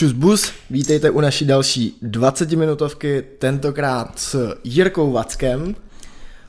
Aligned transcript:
Čus 0.00 0.12
bus, 0.12 0.52
vítejte 0.70 1.10
u 1.10 1.20
naší 1.20 1.44
další 1.44 1.98
20 2.02 2.50
minutovky, 2.50 3.24
tentokrát 3.38 4.18
s 4.18 4.56
Jirkou 4.64 5.12
Vackem, 5.12 5.76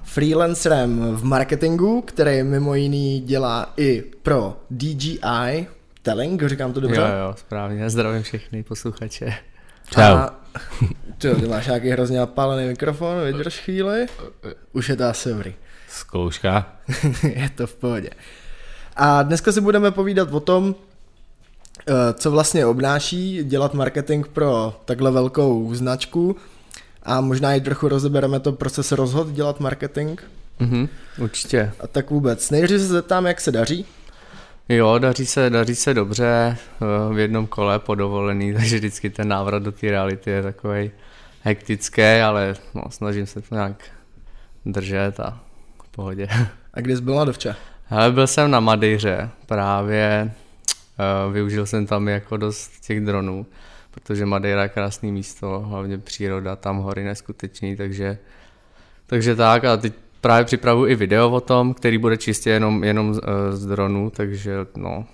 freelancerem 0.04 1.16
v 1.16 1.23
marketingu, 1.23 2.02
který 2.02 2.44
mimo 2.44 2.76
jiný 2.76 3.20
dělá 3.20 3.73
i 3.77 4.04
pro 4.22 4.58
DJI 4.70 5.68
Telling, 6.02 6.44
říkám 6.44 6.73
to 6.73 6.80
dobře? 6.80 7.02
Jo, 7.02 7.08
jo, 7.08 7.36
správně, 7.38 7.90
zdravím 7.90 8.23
všechny 8.23 8.64
posluchače. 8.64 9.34
Čau. 9.90 10.02
A, 10.02 10.40
ty, 11.18 11.36
ty 11.36 11.48
máš 11.48 11.68
nějaký 11.68 11.90
hrozně 11.90 12.20
napálený 12.20 12.68
mikrofon, 12.68 13.22
vydrž 13.26 13.59
chvíli, 13.59 14.05
už 14.73 14.90
je 14.90 14.95
to 14.95 15.04
asi 15.04 15.30
dobrý. 15.30 15.55
Zkouška. 15.88 16.76
je 17.23 17.49
to 17.55 17.68
v 17.68 17.76
pohodě. 17.76 18.09
A 18.95 19.23
dneska 19.23 19.52
si 19.52 19.62
budeme 19.62 19.91
povídat 19.91 20.34
o 20.34 20.40
tom, 20.40 20.76
co 22.13 22.31
vlastně 22.31 22.66
obnáší 22.66 23.44
dělat 23.44 23.73
marketing 23.73 24.27
pro 24.27 24.76
takhle 24.85 25.12
velkou 25.12 25.73
značku 25.73 26.35
a 27.03 27.22
možná 27.22 27.53
i 27.53 27.62
trochu 27.62 27.88
rozebereme 27.88 28.39
to, 28.39 28.52
proč 28.52 28.73
se 28.73 28.95
rozhod 28.95 29.31
dělat 29.31 29.59
marketing. 29.59 30.22
Mhm, 30.59 30.88
určitě. 31.17 31.72
A 31.80 31.88
tak 31.88 32.09
vůbec. 32.09 32.49
Nejdřív 32.49 32.80
se 32.80 32.88
zeptám, 32.88 33.25
jak 33.25 33.41
se 33.41 33.52
daří. 33.52 33.86
Jo, 34.70 34.98
daří 34.98 35.25
se, 35.25 35.49
daří 35.49 35.75
se 35.75 35.94
dobře 35.94 36.58
eh, 36.58 37.13
v 37.13 37.20
jednom 37.20 37.48
kole 37.48 37.80
po 37.80 37.95
dovolený, 37.95 38.53
takže 38.58 38.75
vždycky 38.75 39.09
ten 39.09 39.27
návrat 39.27 39.63
do 39.63 39.72
té 39.72 39.91
reality 39.91 40.30
je 40.30 40.44
takový 40.44 40.91
hektický, 41.41 42.02
ale 42.02 42.55
no, 42.73 42.84
snažím 42.89 43.25
se 43.25 43.41
to 43.41 43.55
nějak 43.55 43.84
držet 44.66 45.20
a 45.20 45.39
v 45.84 45.89
pohodě. 45.89 46.28
A 46.73 46.81
kdy 46.81 46.95
jsi 46.95 47.02
byl 47.02 47.16
na 47.16 47.25
dovče? 47.25 47.56
Hele, 47.86 48.11
byl 48.11 48.28
jsem 48.28 48.52
na 48.52 48.59
Madejře 48.59 49.30
právě 49.45 50.31
Využil 51.31 51.66
jsem 51.66 51.85
tam 51.85 52.07
jako 52.07 52.38
dost 52.38 52.85
těch 52.85 53.02
dronů, 53.02 53.45
protože 53.91 54.25
Madeira 54.25 54.63
je 54.63 54.69
krásné 54.69 55.11
místo, 55.11 55.59
hlavně 55.59 55.97
příroda, 55.97 56.55
tam 56.55 56.77
hory 56.77 57.03
neskutečný, 57.03 57.75
takže, 57.75 58.17
takže 59.05 59.35
tak 59.35 59.66
a 59.66 59.77
teď 59.77 59.94
právě 60.22 60.45
připravuji 60.45 60.91
i 60.91 60.95
video 60.95 61.29
o 61.29 61.41
tom, 61.41 61.73
který 61.73 61.97
bude 61.97 62.17
čistě 62.17 62.49
jenom, 62.49 62.83
jenom 62.83 63.13
z, 63.13 63.22
eh, 63.23 63.57
z 63.57 63.66
dronů, 63.66 64.09
takže 64.09 64.57
no, 64.75 65.05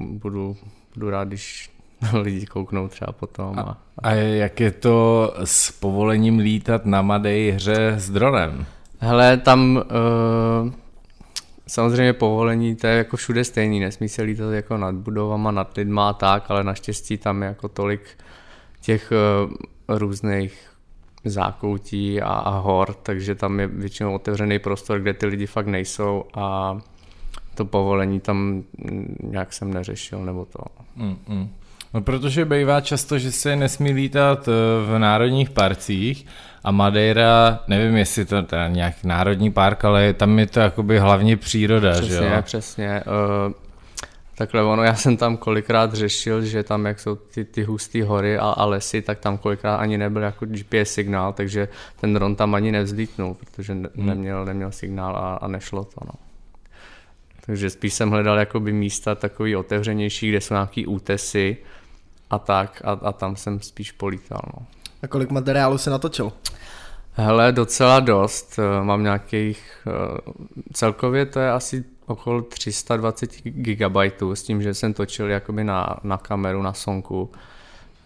budu, 0.00 0.56
budu 0.94 1.10
rád, 1.10 1.28
když 1.28 1.70
lidi 2.22 2.46
kouknou 2.46 2.88
třeba 2.88 3.12
potom. 3.12 3.58
A, 3.58 3.62
a, 3.62 3.76
a 4.02 4.10
jak 4.12 4.60
je 4.60 4.70
to 4.70 5.34
s 5.44 5.72
povolením 5.72 6.38
lítat 6.38 6.86
na 6.86 7.02
Madejře 7.02 7.94
s 7.96 8.10
dronem? 8.10 8.66
Hele, 8.98 9.36
tam 9.36 9.76
uh, 9.76 10.72
Samozřejmě 11.66 12.12
povolení, 12.12 12.76
to 12.76 12.86
je 12.86 12.96
jako 12.96 13.16
všude 13.16 13.44
stejný, 13.44 13.80
nesmí 13.80 14.08
se 14.08 14.22
lítat 14.22 14.52
jako 14.52 14.76
nad 14.76 14.94
budovama, 14.94 15.50
nad 15.50 15.76
lidma 15.76 16.08
a 16.08 16.12
tak, 16.12 16.50
ale 16.50 16.64
naštěstí 16.64 17.18
tam 17.18 17.42
je 17.42 17.48
jako 17.48 17.68
tolik 17.68 18.18
těch 18.80 19.12
uh, 19.12 19.52
různých 19.98 20.70
zákoutí 21.24 22.20
a, 22.20 22.28
a 22.28 22.58
hor, 22.58 22.94
takže 22.94 23.34
tam 23.34 23.60
je 23.60 23.66
většinou 23.66 24.14
otevřený 24.14 24.58
prostor, 24.58 25.00
kde 25.00 25.14
ty 25.14 25.26
lidi 25.26 25.46
fakt 25.46 25.66
nejsou 25.66 26.24
a 26.34 26.78
to 27.54 27.64
povolení 27.64 28.20
tam 28.20 28.64
nějak 29.22 29.52
jsem 29.52 29.74
neřešil, 29.74 30.24
nebo 30.24 30.44
to. 30.44 30.64
Mm, 30.96 31.16
mm. 31.28 31.48
No 31.94 32.00
protože 32.00 32.44
bývá 32.44 32.80
často, 32.80 33.18
že 33.18 33.32
se 33.32 33.56
nesmí 33.56 33.92
lítat 33.92 34.48
eh, 34.48 34.52
v 34.86 34.98
národních 34.98 35.50
parcích 35.50 36.26
a 36.64 36.70
Madeira, 36.70 37.60
nevím 37.68 37.96
jestli 37.96 38.24
to 38.24 38.36
je 38.36 38.44
nějak 38.68 38.94
národní 39.04 39.52
park, 39.52 39.84
ale 39.84 40.12
tam 40.12 40.38
je 40.38 40.46
to 40.46 40.60
jakoby 40.60 40.98
hlavně 40.98 41.36
příroda, 41.36 41.92
přesně, 41.92 42.08
že 42.08 42.24
jo? 42.24 42.42
Přesně, 42.42 43.02
uh, 43.46 43.52
Takhle 44.36 44.62
ono, 44.62 44.82
já 44.82 44.94
jsem 44.94 45.16
tam 45.16 45.36
kolikrát 45.36 45.94
řešil, 45.94 46.42
že 46.42 46.62
tam 46.62 46.86
jak 46.86 47.00
jsou 47.00 47.16
ty, 47.16 47.44
ty 47.44 47.62
husté 47.62 48.04
hory 48.04 48.38
a, 48.38 48.48
a 48.48 48.64
lesy, 48.64 49.02
tak 49.02 49.18
tam 49.18 49.38
kolikrát 49.38 49.76
ani 49.76 49.98
nebyl 49.98 50.22
jako 50.22 50.46
GPS 50.46 50.90
signál, 50.90 51.32
takže 51.32 51.68
ten 52.00 52.14
dron 52.14 52.36
tam 52.36 52.54
ani 52.54 52.72
nevzlítnul, 52.72 53.34
protože 53.34 53.74
ne, 53.74 53.88
hmm. 53.96 54.06
neměl, 54.06 54.44
neměl 54.44 54.72
signál 54.72 55.16
a, 55.16 55.34
a 55.34 55.48
nešlo 55.48 55.84
to. 55.84 56.00
No. 56.04 56.12
Takže 57.46 57.70
spíš 57.70 57.94
jsem 57.94 58.10
hledal 58.10 58.38
jakoby 58.38 58.72
místa 58.72 59.14
takový 59.14 59.56
otevřenější, 59.56 60.28
kde 60.28 60.40
jsou 60.40 60.54
nějaký 60.54 60.86
útesy 60.86 61.56
a 62.30 62.38
tak 62.38 62.82
a, 62.84 62.90
a 62.90 63.12
tam 63.12 63.36
jsem 63.36 63.60
spíš 63.60 63.92
polítal. 63.92 64.40
No. 64.46 64.66
A 65.02 65.06
kolik 65.06 65.30
materiálu 65.30 65.78
se 65.78 65.90
natočil? 65.90 66.32
Hele, 67.16 67.52
docela 67.52 68.00
dost. 68.00 68.58
Eh, 68.58 68.84
mám 68.84 69.02
nějakých, 69.02 69.86
eh, 69.86 70.32
celkově 70.72 71.26
to 71.26 71.40
je 71.40 71.52
asi 71.52 71.84
okolo 72.06 72.42
320 72.42 73.30
gigabajtů 73.42 74.34
s 74.34 74.42
tím, 74.42 74.62
že 74.62 74.74
jsem 74.74 74.94
točil 74.94 75.30
jakoby 75.30 75.64
na, 75.64 75.96
na 76.02 76.18
kameru, 76.18 76.62
na 76.62 76.72
sonku. 76.72 77.30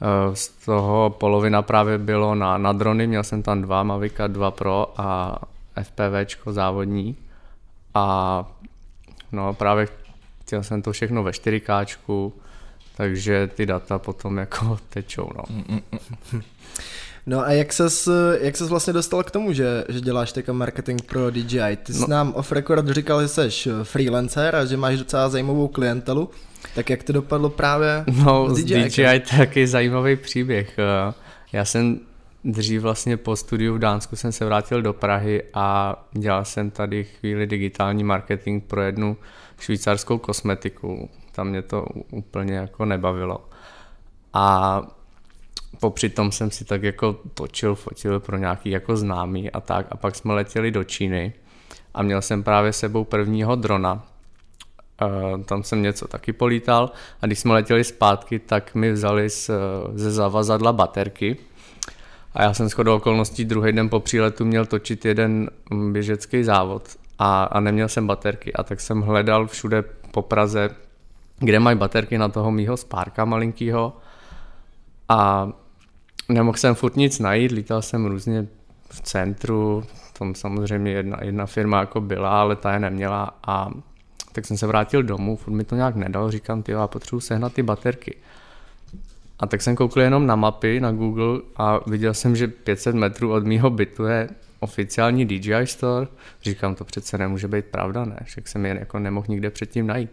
Eh, 0.02 0.36
z 0.36 0.48
toho 0.48 1.10
polovina 1.10 1.62
právě 1.62 1.98
bylo 1.98 2.34
na, 2.34 2.58
na 2.58 2.72
drony, 2.72 3.06
měl 3.06 3.24
jsem 3.24 3.42
tam 3.42 3.62
dva 3.62 3.82
Mavica 3.82 4.26
2 4.26 4.50
Pro 4.50 4.94
a 4.96 5.38
FPVčko 5.82 6.52
závodní. 6.52 7.16
A 7.94 8.44
no 9.32 9.54
právě 9.54 9.88
chtěl 10.42 10.62
jsem 10.62 10.82
to 10.82 10.92
všechno 10.92 11.22
ve 11.22 11.30
4K, 11.30 11.84
takže 12.98 13.46
ty 13.54 13.66
data 13.66 13.98
potom 13.98 14.38
jako 14.38 14.78
tečou. 14.88 15.30
No. 15.36 15.42
Mm, 15.50 15.64
mm, 15.68 15.80
mm. 16.32 16.42
No 17.26 17.40
a 17.40 17.52
jak 17.52 17.72
ses, 17.72 18.08
jak 18.40 18.56
ses 18.56 18.68
vlastně 18.68 18.92
dostal 18.92 19.22
k 19.22 19.30
tomu, 19.30 19.52
že, 19.52 19.84
že 19.88 20.00
děláš 20.00 20.32
teďka 20.32 20.52
marketing 20.52 21.02
pro 21.02 21.30
DJI? 21.30 21.76
Ty 21.82 21.92
jsi 21.92 22.00
no. 22.00 22.06
nám 22.06 22.32
off 22.34 22.52
record 22.52 22.88
říkal, 22.88 23.22
že 23.22 23.28
jsi 23.28 23.70
freelancer 23.82 24.56
a 24.56 24.64
že 24.64 24.76
máš 24.76 24.98
docela 24.98 25.28
zajímavou 25.28 25.68
klientelu. 25.68 26.30
Tak 26.74 26.90
jak 26.90 27.02
to 27.02 27.12
dopadlo 27.12 27.50
právě 27.50 28.04
no, 28.24 28.54
s 28.54 28.64
DJI? 28.64 28.84
DJI 28.88 29.02
je 29.02 29.20
taky 29.20 29.66
zajímavý 29.66 30.16
příběh. 30.16 30.78
Eh, 30.78 31.14
já 31.52 31.64
jsem 31.64 32.00
dřív 32.44 32.82
vlastně 32.82 33.16
po 33.16 33.36
studiu 33.36 33.74
v 33.74 33.78
Dánsku 33.78 34.16
jsem 34.16 34.32
se 34.32 34.44
vrátil 34.44 34.82
do 34.82 34.92
Prahy 34.92 35.42
a 35.54 35.96
dělal 36.12 36.44
jsem 36.44 36.70
tady 36.70 37.04
chvíli 37.04 37.46
digitální 37.46 38.04
marketing 38.04 38.64
pro 38.64 38.82
jednu 38.82 39.16
švýcarskou 39.58 40.18
kosmetiku. 40.18 41.10
Tam 41.38 41.48
mě 41.48 41.62
to 41.62 41.86
úplně 42.10 42.54
jako 42.54 42.84
nebavilo. 42.84 43.48
A 44.32 44.82
popři 45.80 46.08
tom 46.08 46.32
jsem 46.32 46.50
si 46.50 46.64
tak 46.64 46.82
jako 46.82 47.16
točil, 47.34 47.74
fotil 47.74 48.20
pro 48.20 48.36
nějaký 48.36 48.70
jako 48.70 48.96
známý 48.96 49.50
a 49.50 49.60
tak. 49.60 49.86
A 49.90 49.96
pak 49.96 50.14
jsme 50.14 50.34
letěli 50.34 50.70
do 50.70 50.84
Číny 50.84 51.32
a 51.94 52.02
měl 52.02 52.22
jsem 52.22 52.42
právě 52.42 52.72
sebou 52.72 53.04
prvního 53.04 53.56
drona, 53.56 54.06
Uh, 55.02 55.42
tam 55.42 55.62
jsem 55.62 55.82
něco 55.82 56.08
taky 56.08 56.32
polítal. 56.32 56.90
A 57.22 57.26
když 57.26 57.38
jsme 57.38 57.54
letěli 57.54 57.84
zpátky, 57.84 58.38
tak 58.38 58.74
mi 58.74 58.92
vzali 58.92 59.30
z, 59.30 59.50
ze 59.94 60.10
zavazadla 60.10 60.72
baterky. 60.72 61.36
A 62.34 62.42
já 62.42 62.54
jsem 62.54 62.68
shodou 62.68 62.96
okolností 62.96 63.44
druhý 63.44 63.72
den 63.72 63.88
po 63.88 64.00
příletu 64.00 64.44
měl 64.44 64.66
točit 64.66 65.04
jeden 65.04 65.50
běžecký 65.92 66.44
závod. 66.44 66.88
A, 67.18 67.44
a 67.44 67.60
neměl 67.60 67.88
jsem 67.88 68.06
baterky. 68.06 68.52
A 68.52 68.62
tak 68.62 68.80
jsem 68.80 69.02
hledal 69.02 69.46
všude 69.46 69.84
po 70.10 70.22
Praze, 70.22 70.70
kde 71.38 71.60
mají 71.60 71.78
baterky 71.78 72.18
na 72.18 72.28
toho 72.28 72.50
mýho 72.50 72.76
spárka 72.76 73.24
malinkýho 73.24 73.96
a 75.08 75.48
nemohl 76.28 76.58
jsem 76.58 76.74
furt 76.74 76.96
nic 76.96 77.18
najít, 77.18 77.52
lítal 77.52 77.82
jsem 77.82 78.06
různě 78.06 78.46
v 78.90 79.00
centru, 79.00 79.84
tam 80.18 80.34
samozřejmě 80.34 80.92
jedna, 80.92 81.18
jedna 81.22 81.46
firma 81.46 81.80
jako 81.80 82.00
byla, 82.00 82.40
ale 82.40 82.56
ta 82.56 82.72
je 82.72 82.78
neměla 82.78 83.38
a 83.46 83.70
tak 84.32 84.46
jsem 84.46 84.56
se 84.56 84.66
vrátil 84.66 85.02
domů, 85.02 85.36
furt 85.36 85.54
mi 85.54 85.64
to 85.64 85.76
nějak 85.76 85.96
nedal, 85.96 86.30
říkám, 86.30 86.62
ty 86.62 86.72
já 86.72 86.86
potřebuji 86.86 87.20
sehnat 87.20 87.52
ty 87.52 87.62
baterky. 87.62 88.16
A 89.38 89.46
tak 89.46 89.62
jsem 89.62 89.76
koukl 89.76 90.00
jenom 90.00 90.26
na 90.26 90.36
mapy 90.36 90.80
na 90.80 90.92
Google 90.92 91.40
a 91.56 91.90
viděl 91.90 92.14
jsem, 92.14 92.36
že 92.36 92.48
500 92.48 92.94
metrů 92.94 93.32
od 93.32 93.44
mýho 93.44 93.70
bytu 93.70 94.04
je 94.04 94.28
oficiální 94.60 95.26
DJI 95.26 95.66
Store. 95.66 96.06
Říkám, 96.42 96.74
to 96.74 96.84
přece 96.84 97.18
nemůže 97.18 97.48
být 97.48 97.64
pravda, 97.64 98.04
ne? 98.04 98.18
Však 98.24 98.48
jsem 98.48 98.66
je 98.66 98.76
jako 98.80 98.98
nemohl 98.98 99.26
nikde 99.28 99.50
předtím 99.50 99.86
najít. 99.86 100.10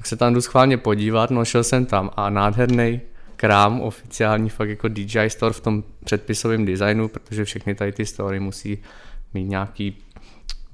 Tak 0.00 0.06
se 0.06 0.16
tam 0.16 0.34
jdu 0.34 0.40
schválně 0.40 0.76
podívat, 0.76 1.30
no 1.30 1.44
šel 1.44 1.64
jsem 1.64 1.86
tam 1.86 2.10
a 2.16 2.30
nádherný 2.30 3.00
krám 3.36 3.80
oficiální 3.80 4.48
fakt 4.48 4.68
jako 4.68 4.88
DJI 4.88 5.30
Store 5.30 5.52
v 5.52 5.60
tom 5.60 5.84
předpisovém 6.04 6.64
designu, 6.64 7.08
protože 7.08 7.44
všechny 7.44 7.74
tady 7.74 7.92
ty 7.92 8.06
story 8.06 8.40
musí 8.40 8.78
mít 9.34 9.44
nějaký, 9.44 9.98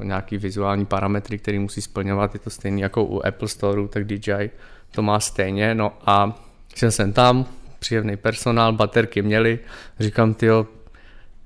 nějaký 0.02 0.38
vizuální 0.38 0.86
parametry, 0.86 1.38
který 1.38 1.58
musí 1.58 1.82
splňovat, 1.82 2.34
je 2.34 2.40
to 2.40 2.50
stejný 2.50 2.80
jako 2.80 3.04
u 3.04 3.26
Apple 3.26 3.48
Store, 3.48 3.88
tak 3.88 4.04
DJI 4.04 4.50
to 4.90 5.02
má 5.02 5.20
stejně, 5.20 5.74
no 5.74 5.92
a 6.06 6.44
šel 6.74 6.90
jsem 6.90 7.12
tam, 7.12 7.46
příjemný 7.78 8.16
personál, 8.16 8.72
baterky 8.72 9.22
měli, 9.22 9.58
říkám, 10.00 10.34
ty 10.34 10.46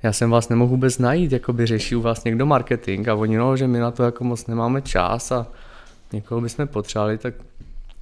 já 0.02 0.12
jsem 0.12 0.30
vás 0.30 0.48
nemohu 0.48 0.70
vůbec 0.70 0.98
najít, 0.98 1.32
jako 1.32 1.52
by 1.52 1.66
řeší 1.66 1.96
u 1.96 2.00
vás 2.00 2.24
někdo 2.24 2.46
marketing. 2.46 3.08
A 3.08 3.14
oni, 3.14 3.36
no, 3.36 3.56
že 3.56 3.66
my 3.66 3.78
na 3.78 3.90
to 3.90 4.02
jako 4.02 4.24
moc 4.24 4.46
nemáme 4.46 4.82
čas 4.82 5.32
a 5.32 5.46
někoho 6.12 6.40
bychom 6.40 6.66
potřebovali, 6.66 7.18
tak 7.18 7.34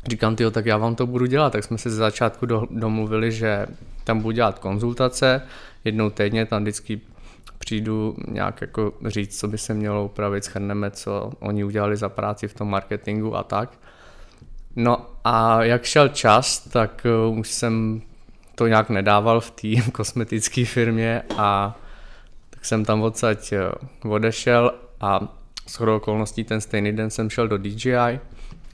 Říkám, 0.08 0.36
ty, 0.36 0.50
tak 0.50 0.66
já 0.66 0.76
vám 0.76 0.94
to 0.94 1.06
budu 1.06 1.26
dělat. 1.26 1.52
Tak 1.52 1.64
jsme 1.64 1.78
se 1.78 1.90
ze 1.90 1.96
začátku 1.96 2.46
do, 2.46 2.66
domluvili, 2.70 3.32
že 3.32 3.66
tam 4.04 4.20
budu 4.20 4.32
dělat 4.32 4.58
konzultace, 4.58 5.42
jednou 5.84 6.10
týdně 6.10 6.46
tam 6.46 6.62
vždycky 6.62 7.00
přijdu 7.58 8.16
nějak 8.28 8.60
jako 8.60 8.92
říct, 9.06 9.38
co 9.38 9.48
by 9.48 9.58
se 9.58 9.74
mělo 9.74 10.04
upravit, 10.04 10.44
schrneme, 10.44 10.90
co 10.90 11.32
oni 11.40 11.64
udělali 11.64 11.96
za 11.96 12.08
práci 12.08 12.48
v 12.48 12.54
tom 12.54 12.70
marketingu 12.70 13.36
a 13.36 13.42
tak. 13.42 13.78
No 14.76 15.06
a 15.24 15.62
jak 15.64 15.84
šel 15.84 16.08
čas, 16.08 16.58
tak 16.58 17.06
uh, 17.28 17.38
už 17.38 17.48
jsem 17.48 18.02
to 18.54 18.66
nějak 18.66 18.90
nedával 18.90 19.40
v 19.40 19.50
té 19.50 19.90
kosmetické 19.92 20.64
firmě 20.64 21.22
a 21.36 21.78
tak 22.50 22.64
jsem 22.64 22.84
tam 22.84 23.02
odsaď 23.02 23.52
eh, 23.52 23.70
odešel 24.08 24.74
a 25.00 25.38
s 25.66 25.80
okolností 25.80 26.44
ten 26.44 26.60
stejný 26.60 26.92
den 26.92 27.10
jsem 27.10 27.30
šel 27.30 27.48
do 27.48 27.58
DJI, 27.58 28.20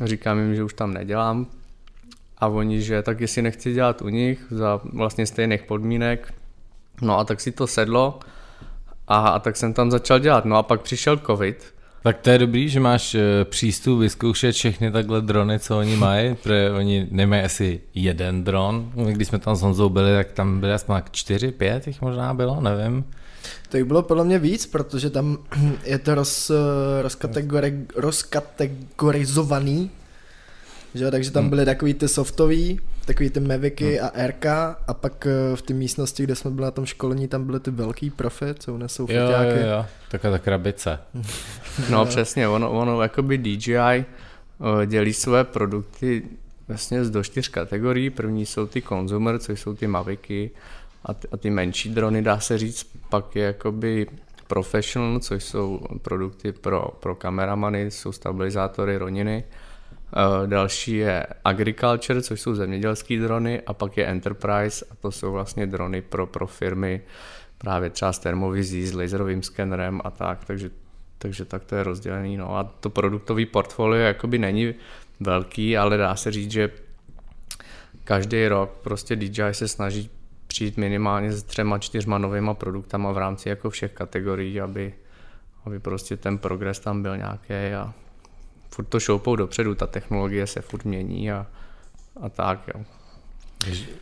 říkám 0.04 0.38
jim, 0.38 0.54
že 0.54 0.64
už 0.64 0.74
tam 0.74 0.94
nedělám 0.94 1.46
a 2.38 2.46
oni, 2.46 2.82
že 2.82 3.02
tak 3.02 3.20
jestli 3.20 3.42
nechci 3.42 3.72
dělat 3.72 4.02
u 4.02 4.08
nich 4.08 4.46
za 4.50 4.80
vlastně 4.92 5.26
stejných 5.26 5.62
podmínek, 5.62 6.34
no 7.02 7.18
a 7.18 7.24
tak 7.24 7.40
si 7.40 7.52
to 7.52 7.66
sedlo 7.66 8.20
a, 9.08 9.18
a 9.28 9.38
tak 9.38 9.56
jsem 9.56 9.72
tam 9.72 9.90
začal 9.90 10.18
dělat, 10.18 10.44
no 10.44 10.56
a 10.56 10.62
pak 10.62 10.80
přišel 10.80 11.16
covid 11.16 11.74
tak 12.04 12.20
to 12.20 12.30
je 12.30 12.38
dobrý, 12.38 12.68
že 12.68 12.80
máš 12.80 13.14
eh, 13.14 13.44
přístup 13.44 14.00
vyzkoušet 14.00 14.54
všechny 14.54 14.90
takhle 14.90 15.20
drony, 15.20 15.58
co 15.58 15.78
oni 15.78 15.96
mají, 15.96 16.34
protože 16.42 16.70
oni 16.70 17.06
nemají 17.10 17.42
asi 17.42 17.80
jeden 17.94 18.44
dron. 18.44 18.92
Když 19.12 19.28
jsme 19.28 19.38
tam 19.38 19.56
s 19.56 19.62
Honzou 19.62 19.88
byli, 19.88 20.14
tak 20.14 20.32
tam 20.32 20.60
byly 20.60 20.72
aspoň 20.72 21.02
čtyři, 21.10 21.52
pět 21.52 21.86
jich 21.86 22.02
možná 22.02 22.34
bylo, 22.34 22.60
nevím. 22.60 23.04
To 23.68 23.76
jich 23.76 23.86
bylo 23.86 24.02
podle 24.02 24.24
mě 24.24 24.38
víc, 24.38 24.66
protože 24.66 25.10
tam 25.10 25.38
je 25.84 25.98
to 25.98 26.14
roz, 26.14 26.50
rozkategori, 27.02 27.86
rozkategorizovaný, 27.96 29.90
že? 30.94 31.10
takže 31.10 31.30
tam 31.30 31.42
hmm. 31.42 31.50
byly 31.50 31.64
takový 31.64 31.94
ty 31.94 32.08
softový, 32.08 32.80
takový 33.04 33.30
ty 33.30 33.40
Mavicy 33.40 33.96
hmm. 33.96 34.08
a 34.14 34.26
RK 34.26 34.46
a 34.86 34.94
pak 34.94 35.26
eh, 35.26 35.56
v 35.56 35.62
té 35.62 35.74
místnosti, 35.74 36.22
kde 36.22 36.34
jsme 36.34 36.50
byli 36.50 36.64
na 36.64 36.70
tom 36.70 36.86
školení, 36.86 37.28
tam 37.28 37.44
byly 37.44 37.60
ty 37.60 37.70
velký 37.70 38.10
profi, 38.10 38.46
co 38.58 38.74
unesou 38.74 39.06
jo. 39.10 39.16
Jo, 39.16 39.66
jo, 39.70 39.86
taková 40.10 40.32
ta 40.32 40.38
krabice. 40.38 40.98
no 41.90 42.06
přesně, 42.06 42.48
ono, 42.48 42.70
ono 42.70 43.02
jakoby 43.02 43.38
DJI 43.38 43.76
eh, 43.76 44.04
dělí 44.86 45.12
své 45.12 45.44
produkty 45.44 46.22
vlastně 46.68 47.04
z 47.04 47.10
do 47.10 47.22
čtyř 47.22 47.48
kategorií. 47.48 48.10
První 48.10 48.46
jsou 48.46 48.66
ty 48.66 48.82
consumer, 48.82 49.38
což 49.38 49.60
jsou 49.60 49.74
ty 49.74 49.86
Mavicy 49.86 50.50
a 51.04 51.14
ty, 51.14 51.28
a 51.32 51.36
ty 51.36 51.50
menší 51.50 51.88
drony, 51.88 52.22
dá 52.22 52.40
se 52.40 52.58
říct, 52.58 52.96
pak 53.08 53.36
je 53.36 53.44
jakoby 53.44 54.06
professional, 54.46 55.20
což 55.20 55.44
jsou 55.44 55.80
produkty 56.02 56.52
pro, 56.52 56.88
pro 57.00 57.14
kameramany, 57.14 57.90
jsou 57.90 58.12
stabilizátory, 58.12 58.96
roniny 58.96 59.44
Eh, 60.16 60.46
další 60.46 60.96
je 60.96 61.26
Agriculture, 61.44 62.22
což 62.22 62.40
jsou 62.40 62.54
zemědělské 62.54 63.18
drony 63.18 63.62
a 63.66 63.72
pak 63.72 63.96
je 63.96 64.06
Enterprise 64.06 64.86
a 64.90 64.94
to 64.94 65.12
jsou 65.12 65.32
vlastně 65.32 65.66
drony 65.66 66.02
pro, 66.02 66.26
pro 66.26 66.46
firmy 66.46 67.00
právě 67.58 67.90
třeba 67.90 68.12
s 68.12 68.18
termovizí, 68.18 68.86
s 68.86 68.94
laserovým 68.94 69.42
skenerem 69.42 70.00
a 70.04 70.10
tak, 70.10 70.44
takže, 70.44 70.70
takže 71.18 71.44
tak 71.44 71.64
to 71.64 71.76
je 71.76 71.82
rozdělený. 71.82 72.36
No 72.36 72.56
a 72.56 72.64
to 72.64 72.90
produktový 72.90 73.46
portfolio 73.46 74.02
jakoby 74.02 74.38
není 74.38 74.74
velký, 75.20 75.76
ale 75.76 75.96
dá 75.96 76.16
se 76.16 76.32
říct, 76.32 76.50
že 76.50 76.70
každý 78.04 78.48
rok 78.48 78.70
prostě 78.82 79.16
DJI 79.16 79.42
se 79.52 79.68
snaží 79.68 80.10
přijít 80.54 80.76
minimálně 80.76 81.32
s 81.32 81.42
třema, 81.42 81.78
čtyřma 81.78 82.18
novýma 82.18 82.54
produktama 82.54 83.12
v 83.12 83.18
rámci 83.18 83.48
jako 83.48 83.70
všech 83.70 83.92
kategorií, 83.92 84.60
aby, 84.60 84.94
aby 85.64 85.80
prostě 85.80 86.16
ten 86.16 86.38
progres 86.38 86.78
tam 86.78 87.02
byl 87.02 87.16
nějaký 87.16 87.54
a 87.54 87.92
furt 88.70 88.84
to 88.84 89.00
šoupou 89.00 89.36
dopředu, 89.36 89.74
ta 89.74 89.86
technologie 89.86 90.46
se 90.46 90.60
furt 90.60 90.84
mění 90.84 91.32
a, 91.32 91.46
a 92.20 92.28
tak, 92.28 92.70
jo. 92.74 92.84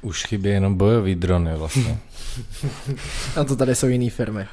Už 0.02 0.26
chybí 0.26 0.48
jenom 0.48 0.74
bojový 0.74 1.14
drony 1.14 1.56
vlastně. 1.56 1.98
a 3.40 3.44
to 3.44 3.56
tady 3.56 3.74
jsou 3.74 3.86
jiné 3.86 4.10
firmy. 4.10 4.46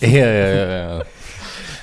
je, 0.00 0.08
je, 0.08 0.18
je, 0.18 0.66
je. 0.68 1.04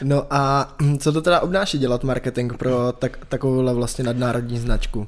No 0.03 0.25
a 0.29 0.73
co 0.99 1.11
to 1.11 1.21
teda 1.21 1.39
obnáší 1.39 1.77
dělat 1.77 2.03
marketing 2.03 2.53
pro 2.53 2.91
tak, 2.91 3.25
takovouhle 3.25 3.73
vlastně 3.73 4.03
nadnárodní 4.03 4.59
značku? 4.59 5.07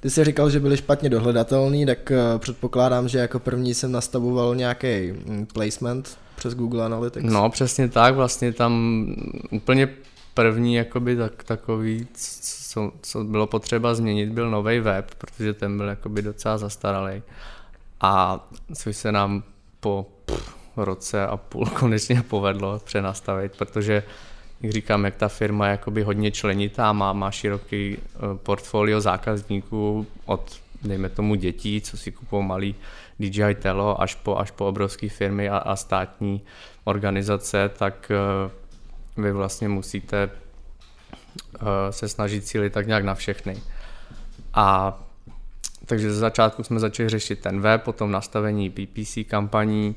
Ty 0.00 0.10
jsi 0.10 0.24
říkal, 0.24 0.50
že 0.50 0.60
byli 0.60 0.76
špatně 0.76 1.10
dohledatelný, 1.10 1.86
tak 1.86 2.10
eh, 2.10 2.38
předpokládám, 2.38 3.08
že 3.08 3.18
jako 3.18 3.38
první 3.38 3.74
jsem 3.74 3.92
nastavoval 3.92 4.54
nějaký 4.54 5.12
hm, 5.12 5.46
placement 5.52 6.18
přes 6.36 6.54
Google 6.54 6.84
Analytics. 6.84 7.32
No 7.32 7.50
přesně 7.50 7.88
tak, 7.88 8.14
vlastně 8.14 8.52
tam 8.52 9.04
úplně 9.50 9.88
první 10.34 10.74
jakoby 10.74 11.16
tak, 11.16 11.44
takový, 11.44 12.06
co, 12.68 12.92
co 13.02 13.24
bylo 13.24 13.46
potřeba 13.46 13.94
změnit, 13.94 14.30
byl 14.30 14.50
nový 14.50 14.80
web, 14.80 15.14
protože 15.18 15.52
ten 15.52 15.76
byl 15.76 15.88
jakoby 15.88 16.22
docela 16.22 16.58
zastaralý. 16.58 17.22
A 18.00 18.46
což 18.74 18.96
se 18.96 19.12
nám 19.12 19.42
po 19.80 20.06
pff, 20.24 20.56
roce 20.76 21.26
a 21.26 21.36
půl 21.36 21.66
konečně 21.78 22.22
povedlo 22.22 22.80
přenastavit, 22.84 23.56
protože 23.58 24.02
jak 24.60 24.72
říkám, 24.72 25.04
jak 25.04 25.16
ta 25.16 25.28
firma 25.28 25.66
je 25.66 25.70
jakoby 25.70 26.02
hodně 26.02 26.30
členitá, 26.30 26.92
má, 26.92 27.12
má 27.12 27.30
široký 27.30 27.96
eh, 27.98 28.18
portfolio 28.42 29.00
zákazníků 29.00 30.06
od, 30.26 30.60
dejme 30.82 31.08
tomu, 31.08 31.34
dětí, 31.34 31.80
co 31.80 31.96
si 31.96 32.12
kupují 32.12 32.46
malý 32.46 32.74
DJI 33.18 33.54
Telo, 33.54 34.00
až 34.00 34.14
po, 34.14 34.38
až 34.38 34.50
po 34.50 34.66
obrovské 34.66 35.08
firmy 35.08 35.48
a, 35.48 35.58
a 35.58 35.76
státní 35.76 36.40
organizace, 36.84 37.70
tak 37.78 38.10
eh, 38.10 38.50
vy 39.16 39.32
vlastně 39.32 39.68
musíte 39.68 40.30
uh, 41.62 41.68
se 41.90 42.08
snažit 42.08 42.46
cílit 42.46 42.72
tak 42.72 42.86
nějak 42.86 43.04
na 43.04 43.14
všechny. 43.14 43.56
A 44.54 44.98
takže 45.86 46.12
ze 46.12 46.18
začátku 46.18 46.64
jsme 46.64 46.80
začali 46.80 47.08
řešit 47.08 47.40
ten 47.40 47.60
web, 47.60 47.82
potom 47.82 48.10
nastavení 48.10 48.70
PPC 48.70 49.18
kampaní, 49.26 49.94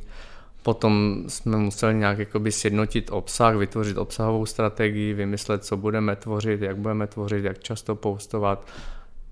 potom 0.63 1.23
jsme 1.27 1.57
museli 1.57 1.95
nějak 1.95 2.17
jakoby 2.17 2.51
sjednotit 2.51 3.09
obsah, 3.11 3.55
vytvořit 3.55 3.97
obsahovou 3.97 4.45
strategii, 4.45 5.13
vymyslet, 5.13 5.65
co 5.65 5.77
budeme 5.77 6.15
tvořit, 6.15 6.61
jak 6.61 6.77
budeme 6.77 7.07
tvořit, 7.07 7.45
jak 7.45 7.59
často 7.59 7.95
postovat. 7.95 8.67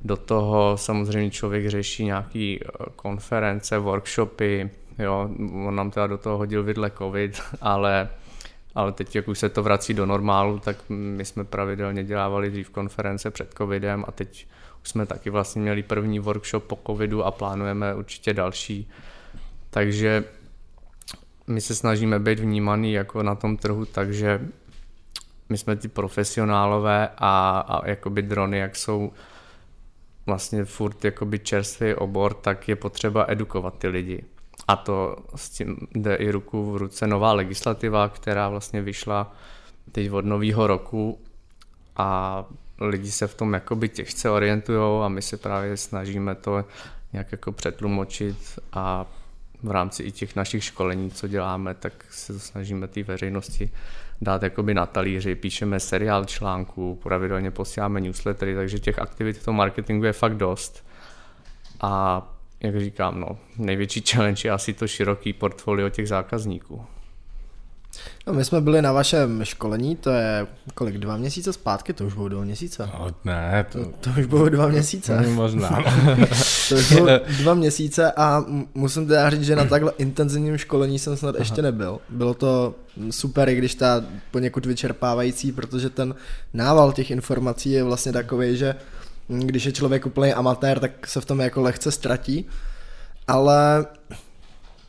Do 0.01 0.17
toho 0.17 0.77
samozřejmě 0.77 1.31
člověk 1.31 1.69
řeší 1.69 2.05
nějaký 2.05 2.59
eh, 2.61 2.67
konference, 2.95 3.79
workshopy, 3.79 4.69
jo, 4.99 5.29
on 5.67 5.75
nám 5.75 5.91
teda 5.91 6.07
do 6.07 6.17
toho 6.17 6.37
hodil 6.37 6.63
vidle 6.63 6.91
covid, 6.97 7.41
ale 7.61 8.09
ale 8.75 8.91
teď, 8.91 9.15
jak 9.15 9.27
už 9.27 9.39
se 9.39 9.49
to 9.49 9.63
vrací 9.63 9.93
do 9.93 10.05
normálu, 10.05 10.59
tak 10.59 10.77
my 10.89 11.25
jsme 11.25 11.43
pravidelně 11.43 12.03
dělávali 12.03 12.49
dřív 12.49 12.69
konference 12.69 13.31
před 13.31 13.53
covidem 13.57 14.05
a 14.07 14.11
teď 14.11 14.47
už 14.83 14.89
jsme 14.89 15.05
taky 15.05 15.29
vlastně 15.29 15.61
měli 15.61 15.83
první 15.83 16.19
workshop 16.19 16.63
po 16.63 16.79
covidu 16.87 17.23
a 17.23 17.31
plánujeme 17.31 17.95
určitě 17.95 18.33
další. 18.33 18.89
Takže 19.69 20.23
my 21.49 21.61
se 21.61 21.75
snažíme 21.75 22.19
být 22.19 22.39
vnímaný 22.39 22.93
jako 22.93 23.23
na 23.23 23.35
tom 23.35 23.57
trhu, 23.57 23.85
takže 23.85 24.41
my 25.49 25.57
jsme 25.57 25.75
ty 25.75 25.87
profesionálové 25.87 27.09
a, 27.17 27.59
a 27.67 27.87
jakoby 27.87 28.21
drony, 28.21 28.57
jak 28.57 28.75
jsou 28.75 29.11
vlastně 30.25 30.65
furt 30.65 31.05
jakoby 31.05 31.39
čerstvý 31.39 31.93
obor, 31.93 32.33
tak 32.33 32.67
je 32.67 32.75
potřeba 32.75 33.25
edukovat 33.27 33.77
ty 33.77 33.87
lidi. 33.87 34.23
A 34.67 34.75
to 34.75 35.15
s 35.35 35.49
tím 35.49 35.77
jde 35.95 36.15
i 36.15 36.31
ruku 36.31 36.71
v 36.71 36.77
ruce 36.77 37.07
nová 37.07 37.33
legislativa, 37.33 38.09
která 38.09 38.49
vlastně 38.49 38.81
vyšla 38.81 39.35
teď 39.91 40.11
od 40.11 40.25
nového 40.25 40.67
roku 40.67 41.19
a 41.97 42.45
lidi 42.79 43.11
se 43.11 43.27
v 43.27 43.35
tom 43.35 43.53
jakoby 43.53 43.89
těžce 43.89 44.29
orientují 44.29 45.03
a 45.03 45.07
my 45.07 45.21
se 45.21 45.37
právě 45.37 45.77
snažíme 45.77 46.35
to 46.35 46.65
nějak 47.13 47.31
jako 47.31 47.51
přetlumočit 47.51 48.59
a 48.73 49.05
v 49.63 49.71
rámci 49.71 50.03
i 50.03 50.11
těch 50.11 50.35
našich 50.35 50.63
školení, 50.63 51.11
co 51.11 51.27
děláme, 51.27 51.73
tak 51.73 52.05
se 52.09 52.33
to 52.33 52.39
snažíme 52.39 52.87
té 52.87 53.03
veřejnosti 53.03 53.69
dát 54.21 54.43
jakoby 54.43 54.73
na 54.73 54.85
talíři, 54.85 55.35
píšeme 55.35 55.79
seriál 55.79 56.25
článků, 56.25 56.99
pravidelně 57.03 57.51
posíláme 57.51 58.01
newslettery, 58.01 58.55
takže 58.55 58.79
těch 58.79 58.99
aktivit 58.99 59.37
v 59.37 59.45
tom 59.45 59.55
marketingu 59.55 60.05
je 60.05 60.13
fakt 60.13 60.37
dost. 60.37 60.85
A 61.81 62.23
jak 62.59 62.79
říkám, 62.79 63.19
no, 63.19 63.37
největší 63.57 64.01
challenge 64.01 64.47
je 64.47 64.51
asi 64.51 64.73
to 64.73 64.87
široký 64.87 65.33
portfolio 65.33 65.89
těch 65.89 66.07
zákazníků. 66.07 66.85
No, 68.27 68.33
my 68.33 68.45
jsme 68.45 68.61
byli 68.61 68.81
na 68.81 68.91
vašem 68.91 69.45
školení, 69.45 69.95
to 69.95 70.09
je 70.09 70.47
kolik, 70.73 70.97
dva 70.97 71.17
měsíce 71.17 71.53
zpátky, 71.53 71.93
to 71.93 72.05
už 72.05 72.13
bylo 72.13 72.29
dva 72.29 72.43
měsíce. 72.43 72.89
No, 72.93 73.07
ne, 73.25 73.65
to... 73.71 73.85
to, 73.85 73.91
to 73.99 74.09
už 74.19 74.25
bylo 74.25 74.49
dva 74.49 74.67
měsíce. 74.67 75.27
Možná. 75.27 75.69
to 76.69 76.75
už 76.75 76.93
bylo 76.93 77.19
dva 77.41 77.53
měsíce 77.53 78.11
a 78.11 78.45
musím 78.73 79.07
teda 79.07 79.29
říct, 79.29 79.43
že 79.43 79.55
na 79.55 79.65
takhle 79.65 79.93
intenzivním 79.97 80.57
školení 80.57 80.99
jsem 80.99 81.17
snad 81.17 81.35
Aha. 81.35 81.41
ještě 81.41 81.61
nebyl. 81.61 81.99
Bylo 82.09 82.33
to 82.33 82.75
super, 83.09 83.49
i 83.49 83.55
když 83.55 83.75
ta 83.75 84.03
poněkud 84.31 84.65
vyčerpávající, 84.65 85.51
protože 85.51 85.89
ten 85.89 86.15
nával 86.53 86.93
těch 86.93 87.11
informací 87.11 87.71
je 87.71 87.83
vlastně 87.83 88.11
takový, 88.11 88.57
že 88.57 88.75
když 89.27 89.65
je 89.65 89.71
člověk 89.71 90.05
úplně 90.05 90.33
amatér, 90.33 90.79
tak 90.79 91.07
se 91.07 91.21
v 91.21 91.25
tom 91.25 91.39
jako 91.39 91.61
lehce 91.61 91.91
ztratí, 91.91 92.45
ale 93.27 93.85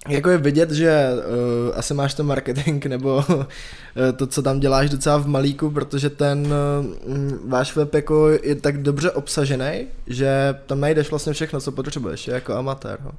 jako 0.08 0.30
je 0.30 0.38
vidět, 0.38 0.70
že 0.70 1.08
uh, 1.12 1.78
asi 1.78 1.94
máš 1.94 2.14
ten 2.14 2.26
marketing 2.26 2.86
nebo 2.86 3.24
uh, 3.28 3.44
to, 4.16 4.26
co 4.26 4.42
tam 4.42 4.60
děláš 4.60 4.90
docela 4.90 5.18
v 5.18 5.26
malíku, 5.26 5.70
protože 5.70 6.10
ten 6.10 6.46
uh, 6.46 7.50
váš 7.50 7.76
web 7.76 7.94
jako 7.94 8.28
je 8.28 8.54
tak 8.54 8.82
dobře 8.82 9.10
obsažený, 9.10 9.86
že 10.06 10.54
tam 10.66 10.80
najdeš 10.80 11.10
vlastně 11.10 11.32
všechno, 11.32 11.60
co 11.60 11.72
potřebuješ 11.72 12.28
jako 12.28 12.54
amatér. 12.54 12.98
No, 13.04 13.12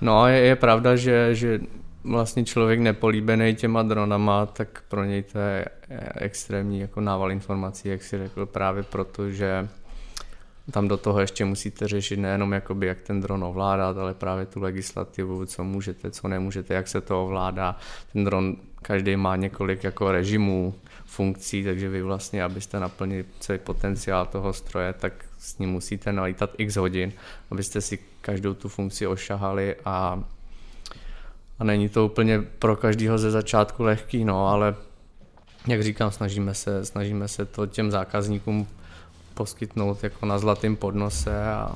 no 0.00 0.26
je, 0.28 0.38
je 0.38 0.56
pravda, 0.56 0.96
že, 0.96 1.34
že 1.34 1.60
vlastně 2.04 2.44
člověk 2.44 2.80
nepolíbený 2.80 3.54
těma 3.54 3.82
dronama, 3.82 4.46
tak 4.46 4.82
pro 4.88 5.04
něj 5.04 5.22
to 5.22 5.38
je 5.38 5.64
extrémní 6.14 6.80
jako 6.80 7.00
nával 7.00 7.32
informací, 7.32 7.88
jak 7.88 8.02
si 8.02 8.18
řekl, 8.18 8.46
právě 8.46 8.82
proto, 8.82 9.30
že 9.30 9.68
tam 10.70 10.88
do 10.88 10.96
toho 10.96 11.20
ještě 11.20 11.44
musíte 11.44 11.88
řešit 11.88 12.16
nejenom 12.16 12.52
jakoby, 12.52 12.86
jak 12.86 13.00
ten 13.00 13.20
dron 13.20 13.44
ovládat, 13.44 13.98
ale 13.98 14.14
právě 14.14 14.46
tu 14.46 14.60
legislativu, 14.60 15.46
co 15.46 15.64
můžete, 15.64 16.10
co 16.10 16.28
nemůžete, 16.28 16.74
jak 16.74 16.88
se 16.88 17.00
to 17.00 17.24
ovládá. 17.24 17.76
Ten 18.12 18.24
dron 18.24 18.56
každý 18.82 19.16
má 19.16 19.36
několik 19.36 19.84
jako 19.84 20.12
režimů, 20.12 20.74
funkcí, 21.04 21.64
takže 21.64 21.88
vy 21.88 22.02
vlastně, 22.02 22.44
abyste 22.44 22.80
naplnili 22.80 23.24
celý 23.40 23.58
potenciál 23.58 24.26
toho 24.26 24.52
stroje, 24.52 24.92
tak 24.92 25.12
s 25.38 25.58
ním 25.58 25.70
musíte 25.70 26.12
nalítat 26.12 26.50
x 26.58 26.76
hodin, 26.76 27.12
abyste 27.50 27.80
si 27.80 27.98
každou 28.20 28.54
tu 28.54 28.68
funkci 28.68 29.06
ošahali 29.06 29.76
a, 29.84 30.24
a 31.58 31.64
není 31.64 31.88
to 31.88 32.06
úplně 32.06 32.42
pro 32.58 32.76
každého 32.76 33.18
ze 33.18 33.30
začátku 33.30 33.82
lehký, 33.82 34.24
no, 34.24 34.48
ale 34.48 34.74
jak 35.66 35.82
říkám, 35.82 36.10
snažíme 36.10 36.54
se, 36.54 36.84
snažíme 36.84 37.28
se 37.28 37.44
to 37.44 37.66
těm 37.66 37.90
zákazníkům 37.90 38.66
poskytnout 39.34 40.04
jako 40.04 40.26
na 40.26 40.38
zlatém 40.38 40.76
podnose 40.76 41.44
a 41.44 41.72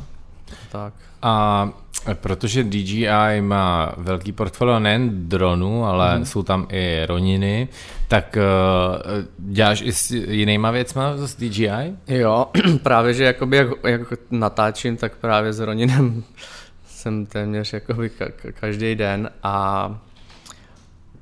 tak. 0.72 0.92
A 1.22 1.68
protože 2.14 2.64
DJI 2.64 3.40
má 3.40 3.92
velký 3.96 4.32
portfolio 4.32 4.78
nejen 4.78 5.28
dronů, 5.28 5.84
ale 5.84 6.18
mm. 6.18 6.24
jsou 6.24 6.42
tam 6.42 6.66
i 6.70 7.06
roniny, 7.06 7.68
tak 8.08 8.36
uh, 8.36 9.52
děláš 9.52 9.80
i 9.80 9.92
s 9.92 10.10
jinýma 10.10 10.70
věcma 10.70 11.16
z 11.16 11.34
DJI? 11.34 11.94
Jo, 12.08 12.46
právě, 12.82 13.14
že 13.14 13.24
jakoby 13.24 13.56
jak, 13.56 13.68
jak 13.86 14.00
natáčím, 14.30 14.96
tak 14.96 15.16
právě 15.16 15.52
s 15.52 15.60
roninem 15.60 16.22
jsem 16.88 17.26
téměř 17.26 17.72
jakoby 17.72 18.10
ka- 18.20 18.52
každý 18.60 18.94
den 18.94 19.30
a 19.42 19.98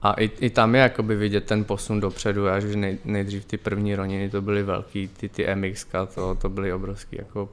a 0.03 0.13
i, 0.13 0.25
i 0.25 0.51
tam 0.51 0.75
je 0.75 0.81
jakoby 0.81 1.17
vidět 1.17 1.45
ten 1.45 1.65
posun 1.65 2.01
dopředu, 2.01 2.49
až 2.49 2.65
nej, 2.75 2.99
nejdřív 3.05 3.45
ty 3.45 3.57
první 3.57 3.95
roniny 3.95 4.31
to 4.31 4.43
byly 4.43 4.63
velký, 4.63 5.09
ty, 5.09 5.29
ty 5.29 5.55
MX, 5.55 5.87
to, 6.15 6.35
to 6.35 6.49
byly 6.49 6.73
obrovský 6.73 7.17
jako 7.19 7.49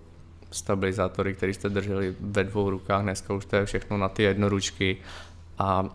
stabilizátory, 0.51 1.33
které 1.33 1.53
jste 1.53 1.69
drželi 1.69 2.15
ve 2.19 2.43
dvou 2.43 2.69
rukách, 2.69 3.03
dneska 3.03 3.33
už 3.33 3.45
to 3.45 3.55
je 3.55 3.65
všechno 3.65 3.97
na 3.97 4.09
ty 4.09 4.23
jednoručky 4.23 4.97
a 5.57 5.89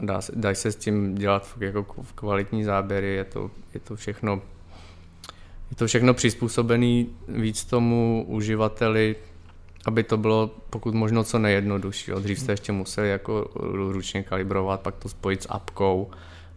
dá 0.00 0.20
se, 0.20 0.32
dá 0.36 0.54
se 0.54 0.72
s 0.72 0.76
tím 0.76 1.14
dělat 1.14 1.48
jako 1.60 1.86
kvalitní 2.14 2.64
záběry, 2.64 3.14
je 3.14 3.24
to, 3.24 3.50
je 3.74 3.80
to 3.80 3.96
všechno 3.96 4.42
je 5.70 5.76
to 5.76 5.86
všechno 5.86 6.14
přizpůsobené 6.14 7.04
víc 7.28 7.64
tomu 7.64 8.24
uživateli, 8.28 9.16
aby 9.86 10.02
to 10.02 10.16
bylo 10.16 10.50
pokud 10.70 10.94
možno 10.94 11.24
co 11.24 11.38
nejjednodušší. 11.38 12.12
Dřív 12.18 12.38
jste 12.38 12.52
ještě 12.52 12.72
museli 12.72 13.10
jako 13.10 13.50
ručně 13.92 14.22
kalibrovat, 14.22 14.80
pak 14.80 14.94
to 14.94 15.08
spojit 15.08 15.42
s 15.42 15.46
apkou 15.50 16.10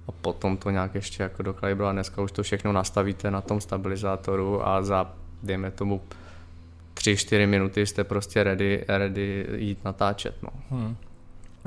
a 0.07 0.11
potom 0.11 0.57
to 0.57 0.69
nějak 0.69 0.95
ještě 0.95 1.23
jako 1.23 1.43
dokalibrovat. 1.43 1.95
Dneska 1.95 2.21
už 2.21 2.31
to 2.31 2.43
všechno 2.43 2.71
nastavíte 2.71 3.31
na 3.31 3.41
tom 3.41 3.61
stabilizátoru 3.61 4.67
a 4.67 4.83
za, 4.83 5.13
dejme 5.43 5.71
tomu, 5.71 6.01
3-4 6.93 7.47
minuty 7.47 7.85
jste 7.85 8.03
prostě 8.03 8.43
ready, 8.43 8.85
ready 8.87 9.47
jít 9.55 9.85
natáčet. 9.85 10.35
No. 10.43 10.49
Hmm. 10.69 10.95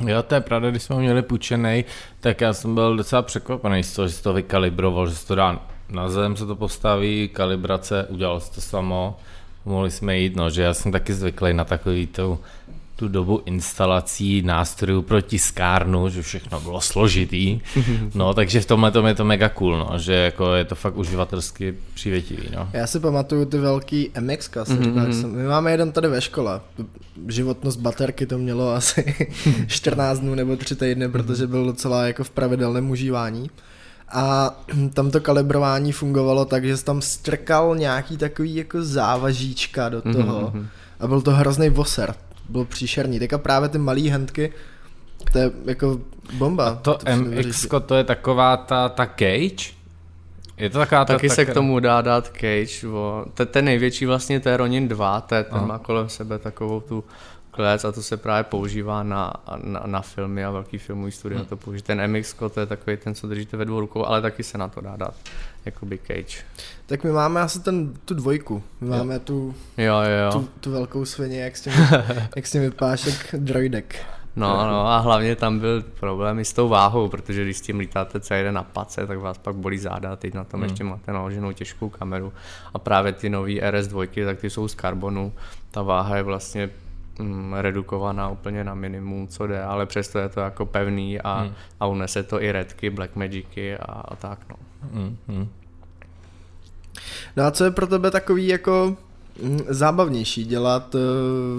Jo, 0.07 0.23
to 0.23 0.35
je 0.35 0.41
pravda, 0.41 0.71
když 0.71 0.83
jsme 0.83 0.95
ho 0.95 1.01
měli 1.01 1.23
půjčený, 1.23 1.85
tak 2.21 2.41
já 2.41 2.53
jsem 2.53 2.75
byl 2.75 2.97
docela 2.97 3.23
překvapený 3.23 3.83
z 3.83 3.95
toho, 3.95 4.09
že 4.09 4.15
se 4.15 4.23
to 4.23 4.33
vykalibroval, 4.33 5.09
že 5.09 5.15
se 5.17 5.27
to 5.27 5.35
dá 5.35 5.61
na 5.89 6.09
zem, 6.09 6.37
se 6.37 6.47
to 6.47 6.57
postaví, 6.57 7.29
kalibrace, 7.29 8.07
udělal 8.09 8.41
se 8.41 8.55
to 8.55 8.61
samo, 8.61 9.19
mohli 9.65 9.91
jsme 9.91 10.19
jít, 10.19 10.37
no, 10.37 10.51
že 10.51 10.63
já 10.63 10.75
jsem 10.75 10.93
taky 10.93 11.15
zvyklý 11.15 11.55
na 11.55 11.65
takový 11.65 12.07
tu 12.07 12.39
tu 12.99 13.09
dobu 13.09 13.43
instalací 13.45 14.43
nástrojů 14.43 15.03
pro 15.03 15.21
tiskárnu, 15.21 16.09
že 16.09 16.23
všechno 16.23 16.61
bylo 16.61 16.81
složitý, 16.81 17.61
no 18.15 18.35
takže 18.35 18.61
v 18.61 18.67
tomhle 18.67 18.91
tom 18.91 19.07
je 19.07 19.15
to 19.15 19.25
mega 19.25 19.49
cool, 19.49 19.77
no, 19.77 19.99
že 19.99 20.13
jako 20.13 20.55
je 20.55 20.65
to 20.65 20.75
fakt 20.75 20.97
uživatelsky 20.97 21.75
přivětivý, 21.95 22.49
no. 22.57 22.69
Já 22.73 22.87
si 22.87 23.01
pamatuju 23.01 23.45
ty 23.45 23.59
velký 23.59 24.11
MX 24.21 24.49
kasy, 24.49 24.73
mm-hmm. 24.73 25.33
my 25.33 25.43
máme 25.43 25.71
jeden 25.71 25.93
tady 25.93 26.09
ve 26.09 26.21
škole, 26.21 26.61
životnost 27.29 27.81
baterky 27.81 28.27
to 28.27 28.39
mělo 28.39 28.73
asi 28.73 29.27
14 29.67 30.19
dnů 30.19 30.35
nebo 30.35 30.57
3 30.57 30.77
týdny, 30.77 31.09
protože 31.09 31.47
byl 31.47 31.65
docela 31.65 32.07
jako 32.07 32.25
v 32.25 32.31
pravidelném 32.31 32.91
užívání. 32.91 33.51
A 34.13 34.57
tam 34.95 35.11
to 35.11 35.21
kalibrování 35.21 35.93
fungovalo 35.93 36.45
tak, 36.45 36.65
že 36.65 36.77
jsi 36.77 36.85
tam 36.85 37.03
strkal 37.03 37.77
nějaký 37.77 38.17
takový 38.17 38.57
jako 38.57 38.83
závažíčka 38.83 39.89
do 39.89 40.03
toho 40.03 40.53
mm-hmm. 40.55 40.67
a 41.01 41.07
byl 41.07 41.21
to 41.21 41.31
hrozný 41.31 41.69
voser 41.69 42.15
bylo 42.49 42.65
příšerný. 42.65 43.19
Teďka 43.19 43.39
právě 43.39 43.69
ty 43.69 43.79
malý 43.79 44.09
handky, 44.09 44.53
to 45.33 45.39
je 45.39 45.51
jako 45.65 46.01
bomba. 46.33 46.69
A 46.69 46.75
to, 46.75 46.95
to 46.95 47.17
MX, 47.17 47.67
to 47.87 47.95
je 47.95 48.05
taková 48.05 48.57
ta, 48.57 48.89
ta 48.89 49.07
cage? 49.07 49.79
Je 50.57 50.71
to 50.71 50.79
taková 50.79 51.05
Taky 51.05 51.29
ta, 51.29 51.35
se 51.35 51.45
tak... 51.45 51.51
k 51.51 51.55
tomu 51.55 51.81
dá 51.81 52.01
dát 52.01 52.27
cage. 52.27 52.89
To, 53.35 53.47
ten 53.47 53.65
největší 53.65 54.07
vlastně, 54.07 54.41
to 54.41 54.49
je 54.49 54.57
Ronin 54.57 54.89
2, 54.89 55.21
to 55.21 55.35
je, 55.35 55.45
ten 55.45 55.67
má 55.67 55.79
kolem 55.79 56.09
sebe 56.09 56.39
takovou 56.39 56.81
tu 56.81 57.05
klec 57.51 57.85
a 57.85 57.93
to 57.93 58.03
se 58.03 58.17
právě 58.17 58.45
používá 58.45 59.03
na, 59.03 59.33
na, 59.63 59.83
na 59.87 60.03
filmy 60.03 60.45
a 60.45 60.51
velký 60.51 60.79
filmový 60.79 61.13
studio 61.13 61.39
hmm. 61.39 61.49
to 61.49 61.57
použít. 61.57 61.85
Ten 61.85 62.17
MX, 62.17 62.35
to 62.55 62.61
je 62.61 62.67
takový 62.67 62.97
ten, 62.97 63.15
co 63.15 63.29
držíte 63.29 63.57
ve 63.57 63.65
dvou 63.65 63.81
rukou, 63.81 64.05
ale 64.05 64.23
taky 64.23 64.43
se 64.43 64.59
na 64.59 64.69
to 64.69 64.81
dá 64.81 64.97
dát 64.97 65.15
jakoby 65.65 65.99
cage. 65.99 66.45
Tak 66.87 67.05
my 67.05 67.13
máme 67.13 67.41
asi 67.41 67.61
ten, 67.61 67.95
tu 68.05 68.15
dvojku, 68.15 68.63
my 68.81 68.87
jo. 68.87 68.93
máme 68.93 69.19
tu, 69.19 69.55
jo, 69.77 69.95
jo. 69.95 70.33
Tu, 70.33 70.49
tu 70.61 70.71
velkou 70.71 71.05
svině, 71.05 71.41
jak 71.41 71.57
s 71.57 71.61
tím, 71.61 71.73
jak 72.37 72.47
s 72.47 72.51
tím 72.53 72.63
vypášek 72.63 73.35
droidek. 73.39 73.97
No, 74.37 74.67
no 74.71 74.87
a 74.87 74.99
hlavně 74.99 75.37
tam 75.37 75.59
byl 75.59 75.83
problém 75.83 76.39
i 76.39 76.45
s 76.45 76.53
tou 76.53 76.69
váhou, 76.69 77.09
protože 77.09 77.45
když 77.45 77.57
s 77.57 77.61
tím 77.61 77.79
lítáte 77.79 78.21
celý 78.21 78.43
den 78.43 78.55
na 78.55 78.63
pace, 78.63 79.07
tak 79.07 79.19
vás 79.19 79.39
pak 79.39 79.57
bolí 79.57 79.79
záda, 79.79 80.17
teď 80.17 80.35
na 80.35 80.45
tom 80.45 80.61
hmm. 80.61 80.69
ještě 80.69 80.85
máte 80.85 81.13
naloženou 81.13 81.53
těžkou 81.53 81.89
kameru 81.89 82.33
a 82.75 82.79
právě 82.79 83.13
ty 83.13 83.31
nové 83.31 83.53
RS2, 83.53 84.25
tak 84.25 84.39
ty 84.39 84.51
jsou 84.51 84.69
z 84.69 84.75
karbonu, 84.75 85.33
ta 85.71 85.83
váha 85.83 86.17
je 86.17 86.23
vlastně 86.23 86.71
mm, 87.19 87.55
redukovaná 87.55 88.29
úplně 88.29 88.65
na 88.65 88.75
minimum, 88.75 89.29
co 89.29 89.47
jde, 89.47 89.63
ale 89.63 89.87
přesto 89.87 90.19
je 90.19 90.29
to 90.29 90.41
jako 90.41 90.67
pevný 90.67 91.21
a, 91.21 91.41
hmm. 91.41 91.53
a 91.81 91.87
unese 91.87 92.23
to 92.23 92.43
i 92.43 92.53
redky, 92.53 92.91
Black 92.91 93.17
Magicy 93.17 93.77
a, 93.77 93.85
a 93.85 94.17
tak 94.17 94.39
no. 94.51 94.57
Hmm. 94.93 95.17
Hmm. 95.29 95.49
No 97.37 97.45
a 97.45 97.51
co 97.51 97.65
je 97.65 97.71
pro 97.71 97.87
tebe 97.87 98.11
takový 98.11 98.49
jako 98.49 98.97
mm, 99.43 99.61
zábavnější 99.69 100.45
dělat 100.45 100.95
uh, 100.95 101.01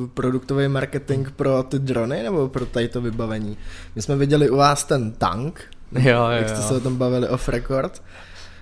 produktový 0.07 0.67
marketing 0.67 1.29
pro 1.29 1.63
ty 1.63 1.79
drony 1.79 2.23
nebo 2.23 2.49
pro 2.49 2.65
tady 2.65 2.87
to 2.87 3.01
vybavení? 3.01 3.57
My 3.95 4.01
jsme 4.01 4.15
viděli 4.15 4.49
u 4.49 4.57
vás 4.57 4.83
ten 4.83 5.11
tank, 5.11 5.61
jo, 5.91 6.11
jo, 6.11 6.27
jak 6.27 6.49
jste 6.49 6.61
jo. 6.61 6.67
se 6.67 6.75
o 6.75 6.79
tom 6.79 6.97
bavili 6.97 7.29
off 7.29 7.49
record. 7.49 8.01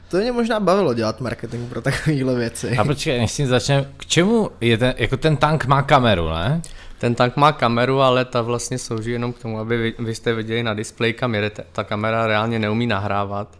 To 0.09 0.17
mě 0.17 0.31
možná 0.31 0.59
bavilo 0.59 0.93
dělat 0.93 1.21
marketing 1.21 1.69
pro 1.69 1.81
takovéhle 1.81 2.35
věci. 2.35 2.77
A 2.77 2.83
počkej, 2.83 3.19
než 3.19 3.31
si 3.31 3.47
začneme, 3.47 3.87
k 3.97 4.05
čemu 4.05 4.49
je 4.61 4.77
ten, 4.77 4.93
jako 4.97 5.17
ten 5.17 5.37
tank 5.37 5.65
má 5.65 5.81
kameru, 5.81 6.29
ne? 6.29 6.61
Ten 6.99 7.15
tank 7.15 7.35
má 7.35 7.51
kameru, 7.51 8.01
ale 8.01 8.25
ta 8.25 8.41
vlastně 8.41 8.77
slouží 8.77 9.11
jenom 9.11 9.33
k 9.33 9.39
tomu, 9.39 9.59
aby 9.59 9.77
vy, 9.77 9.93
vy 9.99 10.15
jste 10.15 10.33
viděli 10.33 10.63
na 10.63 10.73
displeji, 10.73 11.13
kam 11.13 11.35
jedete. 11.35 11.63
Ta 11.71 11.83
kamera 11.83 12.27
reálně 12.27 12.59
neumí 12.59 12.87
nahrávat, 12.87 13.57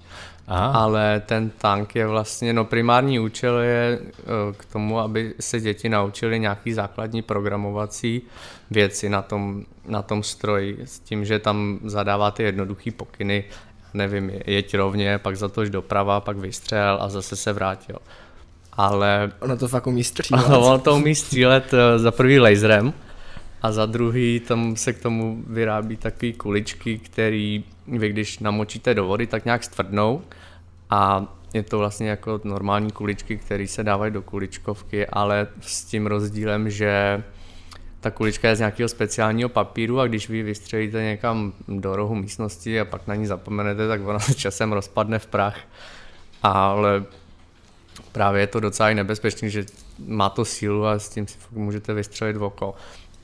Aha. 0.47 0.71
ale 0.71 1.21
ten 1.25 1.49
tank 1.49 1.95
je 1.95 2.07
vlastně, 2.07 2.53
no 2.53 2.65
primární 2.65 3.19
účel 3.19 3.59
je 3.59 3.99
eh, 4.01 4.23
k 4.57 4.65
tomu, 4.65 4.99
aby 4.99 5.33
se 5.39 5.59
děti 5.59 5.89
naučili 5.89 6.39
nějaký 6.39 6.73
základní 6.73 7.21
programovací 7.21 8.21
věci 8.71 9.09
na 9.09 9.21
tom, 9.21 9.63
na 9.87 10.01
tom 10.01 10.23
stroji, 10.23 10.77
s 10.85 10.99
tím, 10.99 11.25
že 11.25 11.39
tam 11.39 11.79
zadáváte 11.83 12.43
jednoduchý 12.43 12.91
pokyny, 12.91 13.43
nevím, 13.93 14.31
jeď 14.45 14.75
rovně, 14.75 15.17
pak 15.17 15.37
zatoč 15.37 15.69
doprava, 15.69 16.19
pak 16.19 16.37
vystřel 16.37 16.97
a 17.01 17.09
zase 17.09 17.35
se 17.35 17.53
vrátil. 17.53 17.97
Ale... 18.73 19.31
Ono 19.39 19.57
to 19.57 19.67
fakt 19.67 19.87
umí 19.87 20.03
střílet. 20.03 20.49
ono 20.57 20.79
to 20.79 20.95
umí 20.95 21.15
střílet 21.15 21.73
eh, 21.73 21.99
za 21.99 22.11
prvý 22.11 22.39
laserem, 22.39 22.93
a 23.61 23.71
za 23.71 23.85
druhý 23.85 24.39
tam 24.39 24.75
se 24.75 24.93
k 24.93 25.01
tomu 25.01 25.43
vyrábí 25.47 25.97
takové 25.97 26.33
kuličky, 26.33 26.97
které 26.97 27.59
vy 27.87 28.09
když 28.09 28.39
namočíte 28.39 28.93
do 28.93 29.05
vody, 29.05 29.27
tak 29.27 29.45
nějak 29.45 29.63
stvrdnou 29.63 30.21
a 30.89 31.33
je 31.53 31.63
to 31.63 31.77
vlastně 31.77 32.09
jako 32.09 32.41
normální 32.43 32.91
kuličky, 32.91 33.37
které 33.37 33.67
se 33.67 33.83
dávají 33.83 34.11
do 34.13 34.21
kuličkovky, 34.21 35.07
ale 35.07 35.47
s 35.61 35.85
tím 35.85 36.07
rozdílem, 36.07 36.69
že 36.69 37.23
ta 37.99 38.11
kulička 38.11 38.49
je 38.49 38.55
z 38.55 38.59
nějakého 38.59 38.89
speciálního 38.89 39.49
papíru 39.49 39.99
a 39.99 40.07
když 40.07 40.29
vy 40.29 40.43
vystřelíte 40.43 41.03
někam 41.03 41.53
do 41.67 41.95
rohu 41.95 42.15
místnosti 42.15 42.79
a 42.79 42.85
pak 42.85 43.07
na 43.07 43.15
ní 43.15 43.25
zapomenete, 43.25 43.87
tak 43.87 44.01
ona 44.05 44.19
se 44.19 44.33
časem 44.33 44.71
rozpadne 44.71 45.19
v 45.19 45.27
prach. 45.27 45.59
Ale 46.43 47.03
právě 48.11 48.41
je 48.41 48.47
to 48.47 48.59
docela 48.59 48.89
nebezpečné, 48.89 49.49
že 49.49 49.65
má 50.07 50.29
to 50.29 50.45
sílu 50.45 50.85
a 50.85 50.99
s 50.99 51.09
tím 51.09 51.27
si 51.27 51.37
můžete 51.51 51.93
vystřelit 51.93 52.37
v 52.37 52.43
oko 52.43 52.75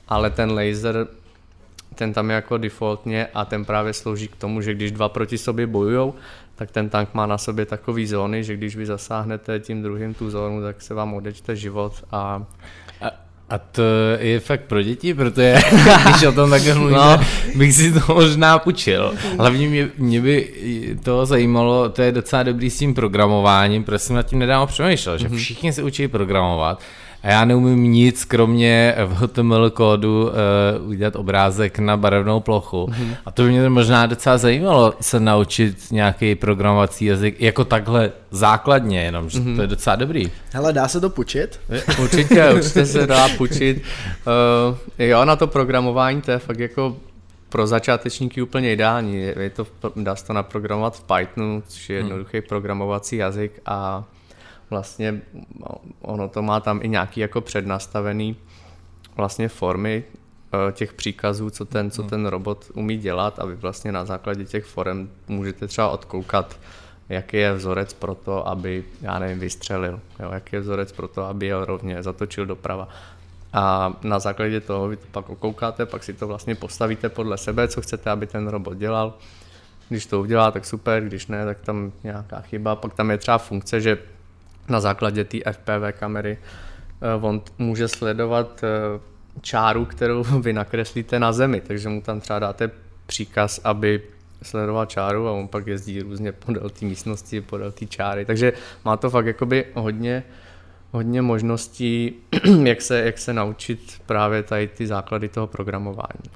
ale 0.07 0.29
ten 0.29 0.51
laser, 0.51 1.07
ten 1.95 2.13
tam 2.13 2.29
je 2.29 2.35
jako 2.35 2.57
defaultně 2.57 3.27
a 3.33 3.45
ten 3.45 3.65
právě 3.65 3.93
slouží 3.93 4.27
k 4.27 4.35
tomu, 4.35 4.61
že 4.61 4.73
když 4.73 4.91
dva 4.91 5.09
proti 5.09 5.37
sobě 5.37 5.67
bojujou, 5.67 6.13
tak 6.55 6.71
ten 6.71 6.89
tank 6.89 7.13
má 7.13 7.25
na 7.25 7.37
sobě 7.37 7.65
takový 7.65 8.07
zóny, 8.07 8.43
že 8.43 8.55
když 8.55 8.75
vy 8.75 8.85
zasáhnete 8.85 9.59
tím 9.59 9.83
druhým 9.83 10.13
tu 10.13 10.29
zónu, 10.29 10.61
tak 10.61 10.81
se 10.81 10.93
vám 10.93 11.13
odečte 11.13 11.55
život 11.55 11.93
a 12.11 12.45
a 13.49 13.57
to 13.57 13.81
je 14.19 14.39
fakt 14.39 14.61
pro 14.61 14.81
děti, 14.81 15.13
protože 15.13 15.55
když 16.09 16.23
o 16.23 16.31
tom 16.31 16.49
takhle 16.49 16.75
mluvíte, 16.75 16.99
no. 16.99 17.19
bych 17.55 17.73
si 17.73 17.93
to 17.93 18.13
možná 18.13 18.59
půjčil. 18.59 19.13
Hlavně 19.37 19.67
mě, 19.67 19.89
mě 19.97 20.21
by 20.21 20.49
to 21.03 21.25
zajímalo, 21.25 21.89
to 21.89 22.01
je 22.01 22.11
docela 22.11 22.43
dobrý 22.43 22.69
s 22.69 22.77
tím 22.77 22.93
programováním, 22.93 23.83
protože 23.83 23.99
jsem 23.99 24.15
nad 24.15 24.23
tím 24.23 24.39
nedávno 24.39 24.67
přemýšlel, 24.67 25.17
že 25.17 25.29
mhm. 25.29 25.37
všichni 25.37 25.73
se 25.73 25.83
učí 25.83 26.07
programovat, 26.07 26.81
a 27.23 27.27
já 27.27 27.45
neumím 27.45 27.83
nic, 27.91 28.25
kromě 28.25 28.95
v 29.05 29.13
HTML 29.13 29.69
kódu 29.69 30.23
uh, 30.23 30.89
udělat 30.89 31.15
obrázek 31.15 31.79
na 31.79 31.97
barevnou 31.97 32.39
plochu. 32.39 32.85
Mm-hmm. 32.85 33.15
A 33.25 33.31
to 33.31 33.43
by 33.43 33.49
mě 33.49 33.69
možná 33.69 34.05
docela 34.05 34.37
zajímalo 34.37 34.93
se 35.01 35.19
naučit 35.19 35.91
nějaký 35.91 36.35
programovací 36.35 37.05
jazyk 37.05 37.41
jako 37.41 37.65
takhle 37.65 38.11
základně, 38.31 39.03
jenom, 39.03 39.29
že 39.29 39.39
mm-hmm. 39.39 39.55
to 39.55 39.61
je 39.61 39.67
docela 39.67 39.95
dobrý. 39.95 40.31
Hele, 40.53 40.73
dá 40.73 40.87
se 40.87 41.01
to 41.01 41.09
pučit? 41.09 41.59
Určitě, 42.01 42.53
určitě 42.53 42.85
se 42.85 43.07
dá 43.07 43.29
pučit. 43.37 43.77
Uh, 43.77 44.77
jo, 44.99 45.25
na 45.25 45.35
to 45.35 45.47
programování 45.47 46.21
to 46.21 46.31
je 46.31 46.39
fakt 46.39 46.59
jako 46.59 46.95
pro 47.49 47.67
začátečníky 47.67 48.41
úplně 48.41 48.73
ideální. 48.73 49.21
Je 49.21 49.49
to, 49.49 49.67
dá 49.95 50.15
se 50.15 50.25
to 50.25 50.33
naprogramovat 50.33 50.97
v 50.97 51.03
Pythonu, 51.03 51.63
což 51.67 51.89
je 51.89 51.99
hmm. 51.99 52.07
jednoduchý 52.07 52.41
programovací 52.41 53.15
jazyk 53.15 53.61
a 53.65 54.03
vlastně 54.73 55.21
ono 56.01 56.29
to 56.29 56.41
má 56.41 56.59
tam 56.59 56.79
i 56.81 56.89
nějaký 56.89 57.19
jako 57.19 57.41
přednastavený 57.41 58.35
vlastně 59.15 59.49
formy 59.49 60.03
eh, 60.03 60.71
těch 60.71 60.93
příkazů, 60.93 61.49
co 61.49 61.65
ten, 61.65 61.91
co 61.91 62.01
hmm. 62.01 62.09
ten 62.09 62.25
robot 62.25 62.71
umí 62.73 62.97
dělat 62.97 63.39
a 63.39 63.45
vy 63.45 63.55
vlastně 63.55 63.91
na 63.91 64.05
základě 64.05 64.45
těch 64.45 64.65
forem 64.65 65.09
můžete 65.27 65.67
třeba 65.67 65.89
odkoukat, 65.89 66.57
jaký 67.09 67.37
je 67.37 67.53
vzorec 67.53 67.93
pro 67.93 68.15
to, 68.15 68.47
aby, 68.47 68.83
já 69.01 69.19
nevím, 69.19 69.39
vystřelil, 69.39 69.99
jo, 70.19 70.31
jaký 70.33 70.55
je 70.55 70.59
vzorec 70.59 70.91
pro 70.91 71.07
to, 71.07 71.23
aby 71.23 71.45
jel 71.45 71.65
rovně, 71.65 72.03
zatočil 72.03 72.45
doprava. 72.45 72.89
A 73.53 73.93
na 74.03 74.19
základě 74.19 74.61
toho 74.61 74.87
vy 74.87 74.97
to 74.97 75.05
pak 75.11 75.29
okoukáte, 75.29 75.85
pak 75.85 76.03
si 76.03 76.13
to 76.13 76.27
vlastně 76.27 76.55
postavíte 76.55 77.09
podle 77.09 77.37
sebe, 77.37 77.67
co 77.67 77.81
chcete, 77.81 78.09
aby 78.09 78.27
ten 78.27 78.47
robot 78.47 78.77
dělal. 78.77 79.13
Když 79.89 80.05
to 80.05 80.21
udělá, 80.21 80.51
tak 80.51 80.65
super, 80.65 81.03
když 81.03 81.27
ne, 81.27 81.45
tak 81.45 81.59
tam 81.61 81.91
nějaká 82.03 82.41
chyba. 82.41 82.75
Pak 82.75 82.93
tam 82.93 83.11
je 83.11 83.17
třeba 83.17 83.37
funkce, 83.37 83.81
že 83.81 83.97
na 84.69 84.79
základě 84.79 85.23
té 85.23 85.37
FPV 85.51 85.99
kamery 85.99 86.37
eh, 87.01 87.21
on 87.21 87.41
může 87.57 87.87
sledovat 87.87 88.63
eh, 88.63 88.99
čáru, 89.41 89.85
kterou 89.85 90.23
vy 90.41 90.53
nakreslíte 90.53 91.19
na 91.19 91.33
zemi, 91.33 91.61
takže 91.61 91.89
mu 91.89 92.01
tam 92.01 92.19
třeba 92.19 92.39
dáte 92.39 92.71
příkaz, 93.05 93.61
aby 93.63 94.01
sledoval 94.41 94.85
čáru 94.85 95.27
a 95.27 95.31
on 95.31 95.47
pak 95.47 95.67
jezdí 95.67 96.01
různě 96.01 96.31
podél 96.31 96.69
té 96.69 96.85
místnosti, 96.85 97.41
podél 97.41 97.71
té 97.71 97.85
čáry, 97.85 98.25
takže 98.25 98.53
má 98.85 98.97
to 98.97 99.09
fakt 99.09 99.25
jakoby 99.25 99.65
hodně 99.73 100.23
hodně 100.93 101.21
možností, 101.21 102.15
jak 102.63 102.81
se, 102.81 102.99
jak 102.99 103.17
se 103.17 103.33
naučit 103.33 104.01
právě 104.05 104.43
tady 104.43 104.67
ty 104.67 104.87
základy 104.87 105.29
toho 105.29 105.47
programování. 105.47 106.29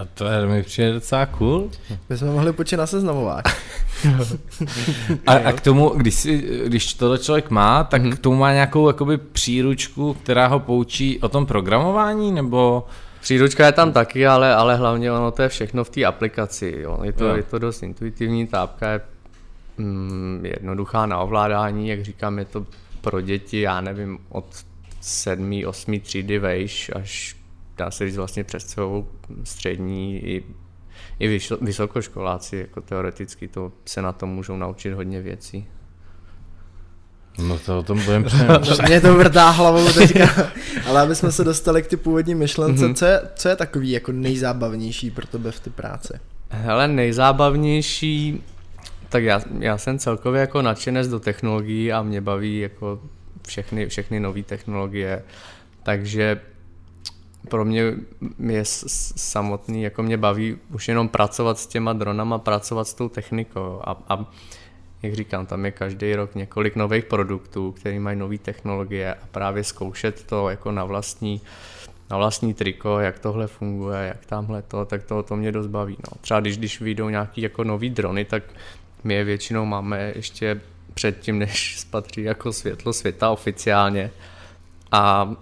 A 0.00 0.04
to 0.14 0.24
je, 0.24 0.46
mi 0.46 0.62
přijde 0.62 0.92
docela 0.92 1.26
cool. 1.26 1.70
My 2.08 2.18
jsme 2.18 2.30
mohli 2.30 2.52
počít 2.52 2.78
na 2.78 2.86
seznamovák. 2.86 3.44
a, 5.26 5.32
a, 5.32 5.52
k 5.52 5.60
tomu, 5.60 5.88
když, 5.88 6.14
si, 6.14 6.62
když 6.66 6.94
to 6.94 7.18
člověk 7.18 7.50
má, 7.50 7.84
tak 7.84 8.02
mm-hmm. 8.02 8.14
k 8.14 8.18
tomu 8.18 8.36
má 8.36 8.52
nějakou 8.52 8.86
jakoby 8.86 9.18
příručku, 9.18 10.14
která 10.14 10.46
ho 10.46 10.60
poučí 10.60 11.18
o 11.18 11.28
tom 11.28 11.46
programování, 11.46 12.32
nebo... 12.32 12.86
Příručka 13.20 13.66
je 13.66 13.72
tam 13.72 13.92
taky, 13.92 14.26
ale, 14.26 14.54
ale 14.54 14.76
hlavně 14.76 15.12
ono 15.12 15.30
to 15.30 15.42
je 15.42 15.48
všechno 15.48 15.84
v 15.84 15.90
té 15.90 16.04
aplikaci. 16.04 16.74
Jo. 16.78 16.98
Je, 17.02 17.12
to, 17.12 17.24
jo. 17.24 17.36
je 17.36 17.42
to 17.42 17.58
dost 17.58 17.82
intuitivní, 17.82 18.46
tápka 18.46 18.90
je 18.90 19.00
mm, 19.78 20.40
jednoduchá 20.46 21.06
na 21.06 21.18
ovládání, 21.18 21.88
jak 21.88 22.02
říkám, 22.02 22.38
je 22.38 22.44
to 22.44 22.66
pro 23.00 23.20
děti, 23.20 23.60
já 23.60 23.80
nevím, 23.80 24.18
od 24.28 24.44
sedmý, 25.00 25.66
osmý 25.66 26.00
třídy 26.00 26.38
vejš 26.38 26.90
až 26.94 27.36
dá 27.76 27.90
se 27.90 28.06
říct 28.06 28.16
vlastně 28.16 28.44
přes 28.44 28.64
celou 28.64 29.06
střední 29.44 30.24
i, 30.24 30.44
i 31.18 31.40
vysokoškoláci, 31.60 32.56
jako 32.56 32.80
teoreticky 32.80 33.48
to 33.48 33.72
se 33.84 34.02
na 34.02 34.12
tom 34.12 34.30
můžou 34.30 34.56
naučit 34.56 34.92
hodně 34.92 35.20
věcí. 35.20 35.66
No 37.38 37.58
to 37.58 37.78
o 37.78 37.82
tom 37.82 38.04
budeme 38.04 38.24
přemýšlet. 38.28 38.88
Mě 38.88 39.00
to 39.00 39.14
vrtá 39.14 39.50
hlavou 39.50 39.92
teďka. 39.92 40.52
Ale 40.86 41.00
aby 41.00 41.14
jsme 41.14 41.32
se 41.32 41.44
dostali 41.44 41.82
k 41.82 41.86
ty 41.86 41.96
původní 41.96 42.34
myšlence, 42.34 42.86
mm-hmm. 42.86 42.94
co, 42.94 43.04
je, 43.04 43.20
co 43.34 43.48
je 43.48 43.56
takový 43.56 43.90
jako 43.90 44.12
nejzábavnější 44.12 45.10
pro 45.10 45.26
tebe 45.26 45.50
v 45.50 45.60
ty 45.60 45.70
práci? 45.70 46.12
Hele, 46.50 46.88
nejzábavnější 46.88 48.42
tak 49.14 49.24
já, 49.24 49.40
já 49.58 49.78
jsem 49.78 49.98
celkově 49.98 50.40
jako 50.40 50.62
nadšenec 50.62 51.08
do 51.08 51.20
technologií 51.20 51.92
a 51.92 52.02
mě 52.02 52.20
baví 52.20 52.58
jako 52.58 53.00
všechny, 53.46 53.86
všechny 53.86 54.20
nové 54.20 54.42
technologie, 54.42 55.22
takže 55.82 56.40
pro 57.48 57.64
mě 57.64 57.94
je 58.48 58.62
samotný, 59.16 59.82
jako 59.82 60.02
mě 60.02 60.16
baví 60.16 60.56
už 60.74 60.88
jenom 60.88 61.08
pracovat 61.08 61.58
s 61.58 61.66
těma 61.66 61.92
dronama, 61.92 62.38
pracovat 62.38 62.88
s 62.88 62.94
tou 62.94 63.08
technikou 63.08 63.80
a, 63.84 64.02
a 64.08 64.26
jak 65.02 65.14
říkám, 65.14 65.46
tam 65.46 65.64
je 65.64 65.70
každý 65.70 66.14
rok 66.14 66.34
několik 66.34 66.76
nových 66.76 67.04
produktů, 67.04 67.72
které 67.72 68.00
mají 68.00 68.18
nové 68.18 68.38
technologie 68.38 69.14
a 69.14 69.26
právě 69.30 69.64
zkoušet 69.64 70.24
to 70.24 70.48
jako 70.48 70.72
na 70.72 70.84
vlastní, 70.84 71.40
na 72.10 72.16
vlastní 72.16 72.54
triko, 72.54 72.98
jak 72.98 73.18
tohle 73.18 73.46
funguje, 73.46 74.06
jak 74.06 74.26
tamhle 74.26 74.62
to, 74.62 74.84
tak 74.84 75.02
to, 75.02 75.22
to 75.22 75.36
mě 75.36 75.52
dost 75.52 75.66
baví. 75.66 75.96
No. 75.98 76.18
Třeba 76.20 76.40
když, 76.40 76.58
když 76.58 76.80
vyjdou 76.80 77.08
nějaký 77.08 77.42
jako 77.42 77.64
nový 77.64 77.90
drony, 77.90 78.24
tak 78.24 78.42
my 79.04 79.14
je 79.14 79.24
většinou 79.24 79.64
máme 79.64 80.12
ještě 80.14 80.60
předtím, 80.94 81.38
než 81.38 81.78
spatří 81.80 82.22
jako 82.22 82.52
světlo 82.52 82.92
světa 82.92 83.30
oficiálně. 83.30 84.10
A 84.92 85.34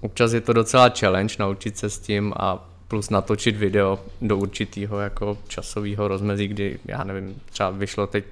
občas 0.00 0.32
je 0.32 0.40
to 0.40 0.52
docela 0.52 0.88
challenge 0.88 1.34
naučit 1.38 1.78
se 1.78 1.90
s 1.90 1.98
tím 1.98 2.32
a 2.36 2.68
plus 2.88 3.10
natočit 3.10 3.56
video 3.56 3.98
do 4.20 4.36
určitého 4.36 5.00
jako 5.00 5.38
časového 5.48 6.08
rozmezí, 6.08 6.48
kdy, 6.48 6.78
já 6.84 7.04
nevím, 7.04 7.40
třeba 7.50 7.70
vyšlo 7.70 8.06
teď 8.06 8.24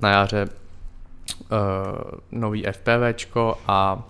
na 0.00 0.10
jaře 0.10 0.48
uh, 0.48 1.58
nový 2.32 2.64
FPVčko 2.72 3.58
a 3.66 4.02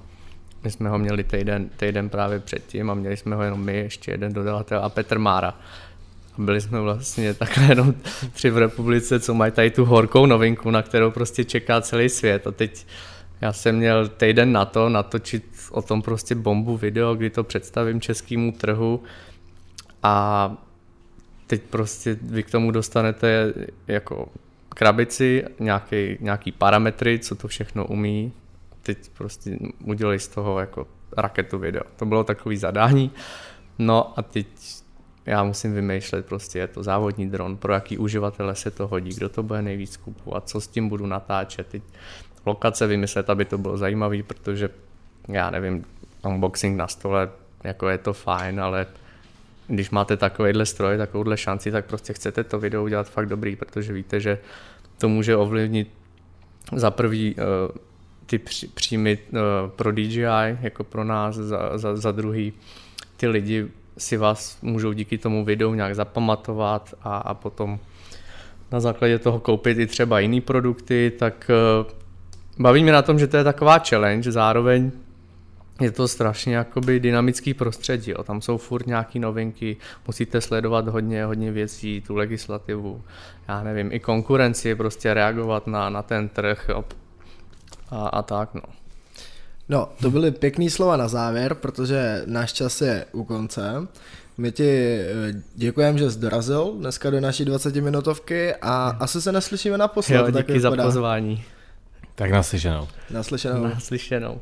my 0.64 0.70
jsme 0.70 0.88
ho 0.88 0.98
měli 0.98 1.24
týden, 1.24 1.68
týden 1.76 2.08
právě 2.08 2.40
předtím 2.40 2.90
a 2.90 2.94
měli 2.94 3.16
jsme 3.16 3.36
ho 3.36 3.42
jenom 3.42 3.64
my, 3.64 3.76
ještě 3.76 4.10
jeden 4.10 4.32
dodavatel 4.32 4.84
a 4.84 4.88
Petr 4.88 5.18
Mára 5.18 5.54
byli 6.38 6.60
jsme 6.60 6.80
vlastně 6.80 7.34
takhle 7.34 7.64
jenom 7.64 7.94
tři 8.32 8.50
v 8.50 8.58
republice, 8.58 9.20
co 9.20 9.34
mají 9.34 9.52
tady 9.52 9.70
tu 9.70 9.84
horkou 9.84 10.26
novinku, 10.26 10.70
na 10.70 10.82
kterou 10.82 11.10
prostě 11.10 11.44
čeká 11.44 11.80
celý 11.80 12.08
svět. 12.08 12.46
A 12.46 12.52
teď 12.52 12.86
já 13.40 13.52
jsem 13.52 13.76
měl 13.76 14.08
týden 14.08 14.52
na 14.52 14.64
to 14.64 14.88
natočit 14.88 15.44
o 15.70 15.82
tom 15.82 16.02
prostě 16.02 16.34
bombu 16.34 16.76
video, 16.76 17.14
kdy 17.14 17.30
to 17.30 17.44
představím 17.44 18.00
českému 18.00 18.52
trhu 18.52 19.02
a 20.02 20.56
teď 21.46 21.62
prostě 21.62 22.18
vy 22.22 22.42
k 22.42 22.50
tomu 22.50 22.70
dostanete 22.70 23.54
jako 23.86 24.28
krabici, 24.68 25.44
nějaký, 25.58 26.16
nějaký 26.20 26.52
parametry, 26.52 27.18
co 27.18 27.34
to 27.34 27.48
všechno 27.48 27.86
umí. 27.86 28.32
Teď 28.82 29.10
prostě 29.18 29.58
udělali 29.84 30.18
z 30.18 30.28
toho 30.28 30.60
jako 30.60 30.86
raketu 31.16 31.58
video. 31.58 31.82
To 31.96 32.06
bylo 32.06 32.24
takový 32.24 32.56
zadání. 32.56 33.10
No 33.78 34.18
a 34.18 34.22
teď 34.22 34.46
já 35.26 35.44
musím 35.44 35.74
vymýšlet 35.74 36.26
prostě, 36.26 36.58
je 36.58 36.66
to 36.66 36.82
závodní 36.82 37.30
dron, 37.30 37.56
pro 37.56 37.72
jaký 37.72 37.98
uživatele 37.98 38.54
se 38.54 38.70
to 38.70 38.86
hodí, 38.86 39.10
kdo 39.10 39.28
to 39.28 39.42
bude 39.42 39.62
nejvíc 39.62 39.96
kupovat, 39.96 40.48
co 40.48 40.60
s 40.60 40.68
tím 40.68 40.88
budu 40.88 41.06
natáčet, 41.06 41.66
teď 41.66 41.82
lokace 42.46 42.86
vymyslet, 42.86 43.30
aby 43.30 43.44
to 43.44 43.58
bylo 43.58 43.76
zajímavý, 43.76 44.22
protože 44.22 44.68
já 45.28 45.50
nevím, 45.50 45.84
unboxing 46.24 46.76
na 46.76 46.88
stole, 46.88 47.28
jako 47.64 47.88
je 47.88 47.98
to 47.98 48.12
fajn, 48.12 48.60
ale 48.60 48.86
když 49.66 49.90
máte 49.90 50.16
takovýhle 50.16 50.66
stroj, 50.66 50.98
takovouhle 50.98 51.36
šanci, 51.36 51.70
tak 51.70 51.86
prostě 51.86 52.12
chcete 52.12 52.44
to 52.44 52.58
video 52.58 52.84
udělat 52.84 53.10
fakt 53.10 53.26
dobrý, 53.26 53.56
protože 53.56 53.92
víte, 53.92 54.20
že 54.20 54.38
to 54.98 55.08
může 55.08 55.36
ovlivnit 55.36 55.88
za 56.72 56.90
prvý 56.90 57.34
uh, 57.34 57.42
ty 58.26 58.38
příjmy 58.74 59.18
uh, 59.30 59.38
pro 59.76 59.92
DJI, 59.92 60.58
jako 60.60 60.84
pro 60.84 61.04
nás, 61.04 61.34
za, 61.34 61.78
za, 61.78 61.96
za 61.96 62.12
druhý 62.12 62.52
ty 63.16 63.28
lidi 63.28 63.68
si 63.98 64.16
vás 64.16 64.58
můžou 64.62 64.92
díky 64.92 65.18
tomu 65.18 65.44
videu 65.44 65.74
nějak 65.74 65.94
zapamatovat 65.94 66.94
a, 67.02 67.16
a 67.16 67.34
potom 67.34 67.78
na 68.72 68.80
základě 68.80 69.18
toho 69.18 69.40
koupit 69.40 69.78
i 69.78 69.86
třeba 69.86 70.20
jiný 70.20 70.40
produkty, 70.40 71.12
tak 71.18 71.50
uh, 71.80 71.92
baví 72.58 72.82
mě 72.82 72.92
na 72.92 73.02
tom, 73.02 73.18
že 73.18 73.26
to 73.26 73.36
je 73.36 73.44
taková 73.44 73.78
challenge, 73.78 74.32
zároveň 74.32 74.90
je 75.80 75.90
to 75.90 76.08
strašně 76.08 76.56
jakoby 76.56 77.00
dynamický 77.00 77.54
prostředí, 77.54 78.10
jo. 78.10 78.22
tam 78.22 78.40
jsou 78.40 78.58
furt 78.58 78.86
nějaké 78.86 79.18
novinky, 79.18 79.76
musíte 80.06 80.40
sledovat 80.40 80.88
hodně, 80.88 81.24
hodně 81.24 81.52
věcí, 81.52 82.00
tu 82.06 82.14
legislativu, 82.14 83.02
já 83.48 83.62
nevím, 83.62 83.92
i 83.92 84.00
konkurenci, 84.00 84.74
prostě 84.74 85.14
reagovat 85.14 85.66
na, 85.66 85.88
na 85.88 86.02
ten 86.02 86.28
trh 86.28 86.66
jo. 86.68 86.84
A, 87.90 88.08
a 88.08 88.22
tak 88.22 88.54
no. 88.54 88.62
No, 89.68 89.88
to 90.02 90.10
byly 90.10 90.30
pěkný 90.30 90.70
slova 90.70 90.96
na 90.96 91.08
závěr, 91.08 91.54
protože 91.54 92.22
náš 92.26 92.52
čas 92.52 92.80
je 92.80 93.04
u 93.12 93.24
konce. 93.24 93.86
My 94.38 94.52
ti 94.52 94.98
eh, 95.00 95.42
děkujeme, 95.54 95.98
že 95.98 96.10
jsi 96.10 96.18
dorazil 96.18 96.72
dneska 96.78 97.10
do 97.10 97.20
naší 97.20 97.44
20 97.44 97.76
minutovky 97.76 98.54
a 98.54 98.96
asi 99.00 99.22
se 99.22 99.32
neslyšíme 99.32 99.78
naposled. 99.78 100.16
Jo, 100.16 100.30
díky 100.30 100.60
za 100.60 100.70
pozvání. 100.70 101.44
Tak 102.14 102.30
naslyšenou. 102.30 102.88
Naslyšenou. 103.10 103.64
Naslyšenou. 103.64 104.40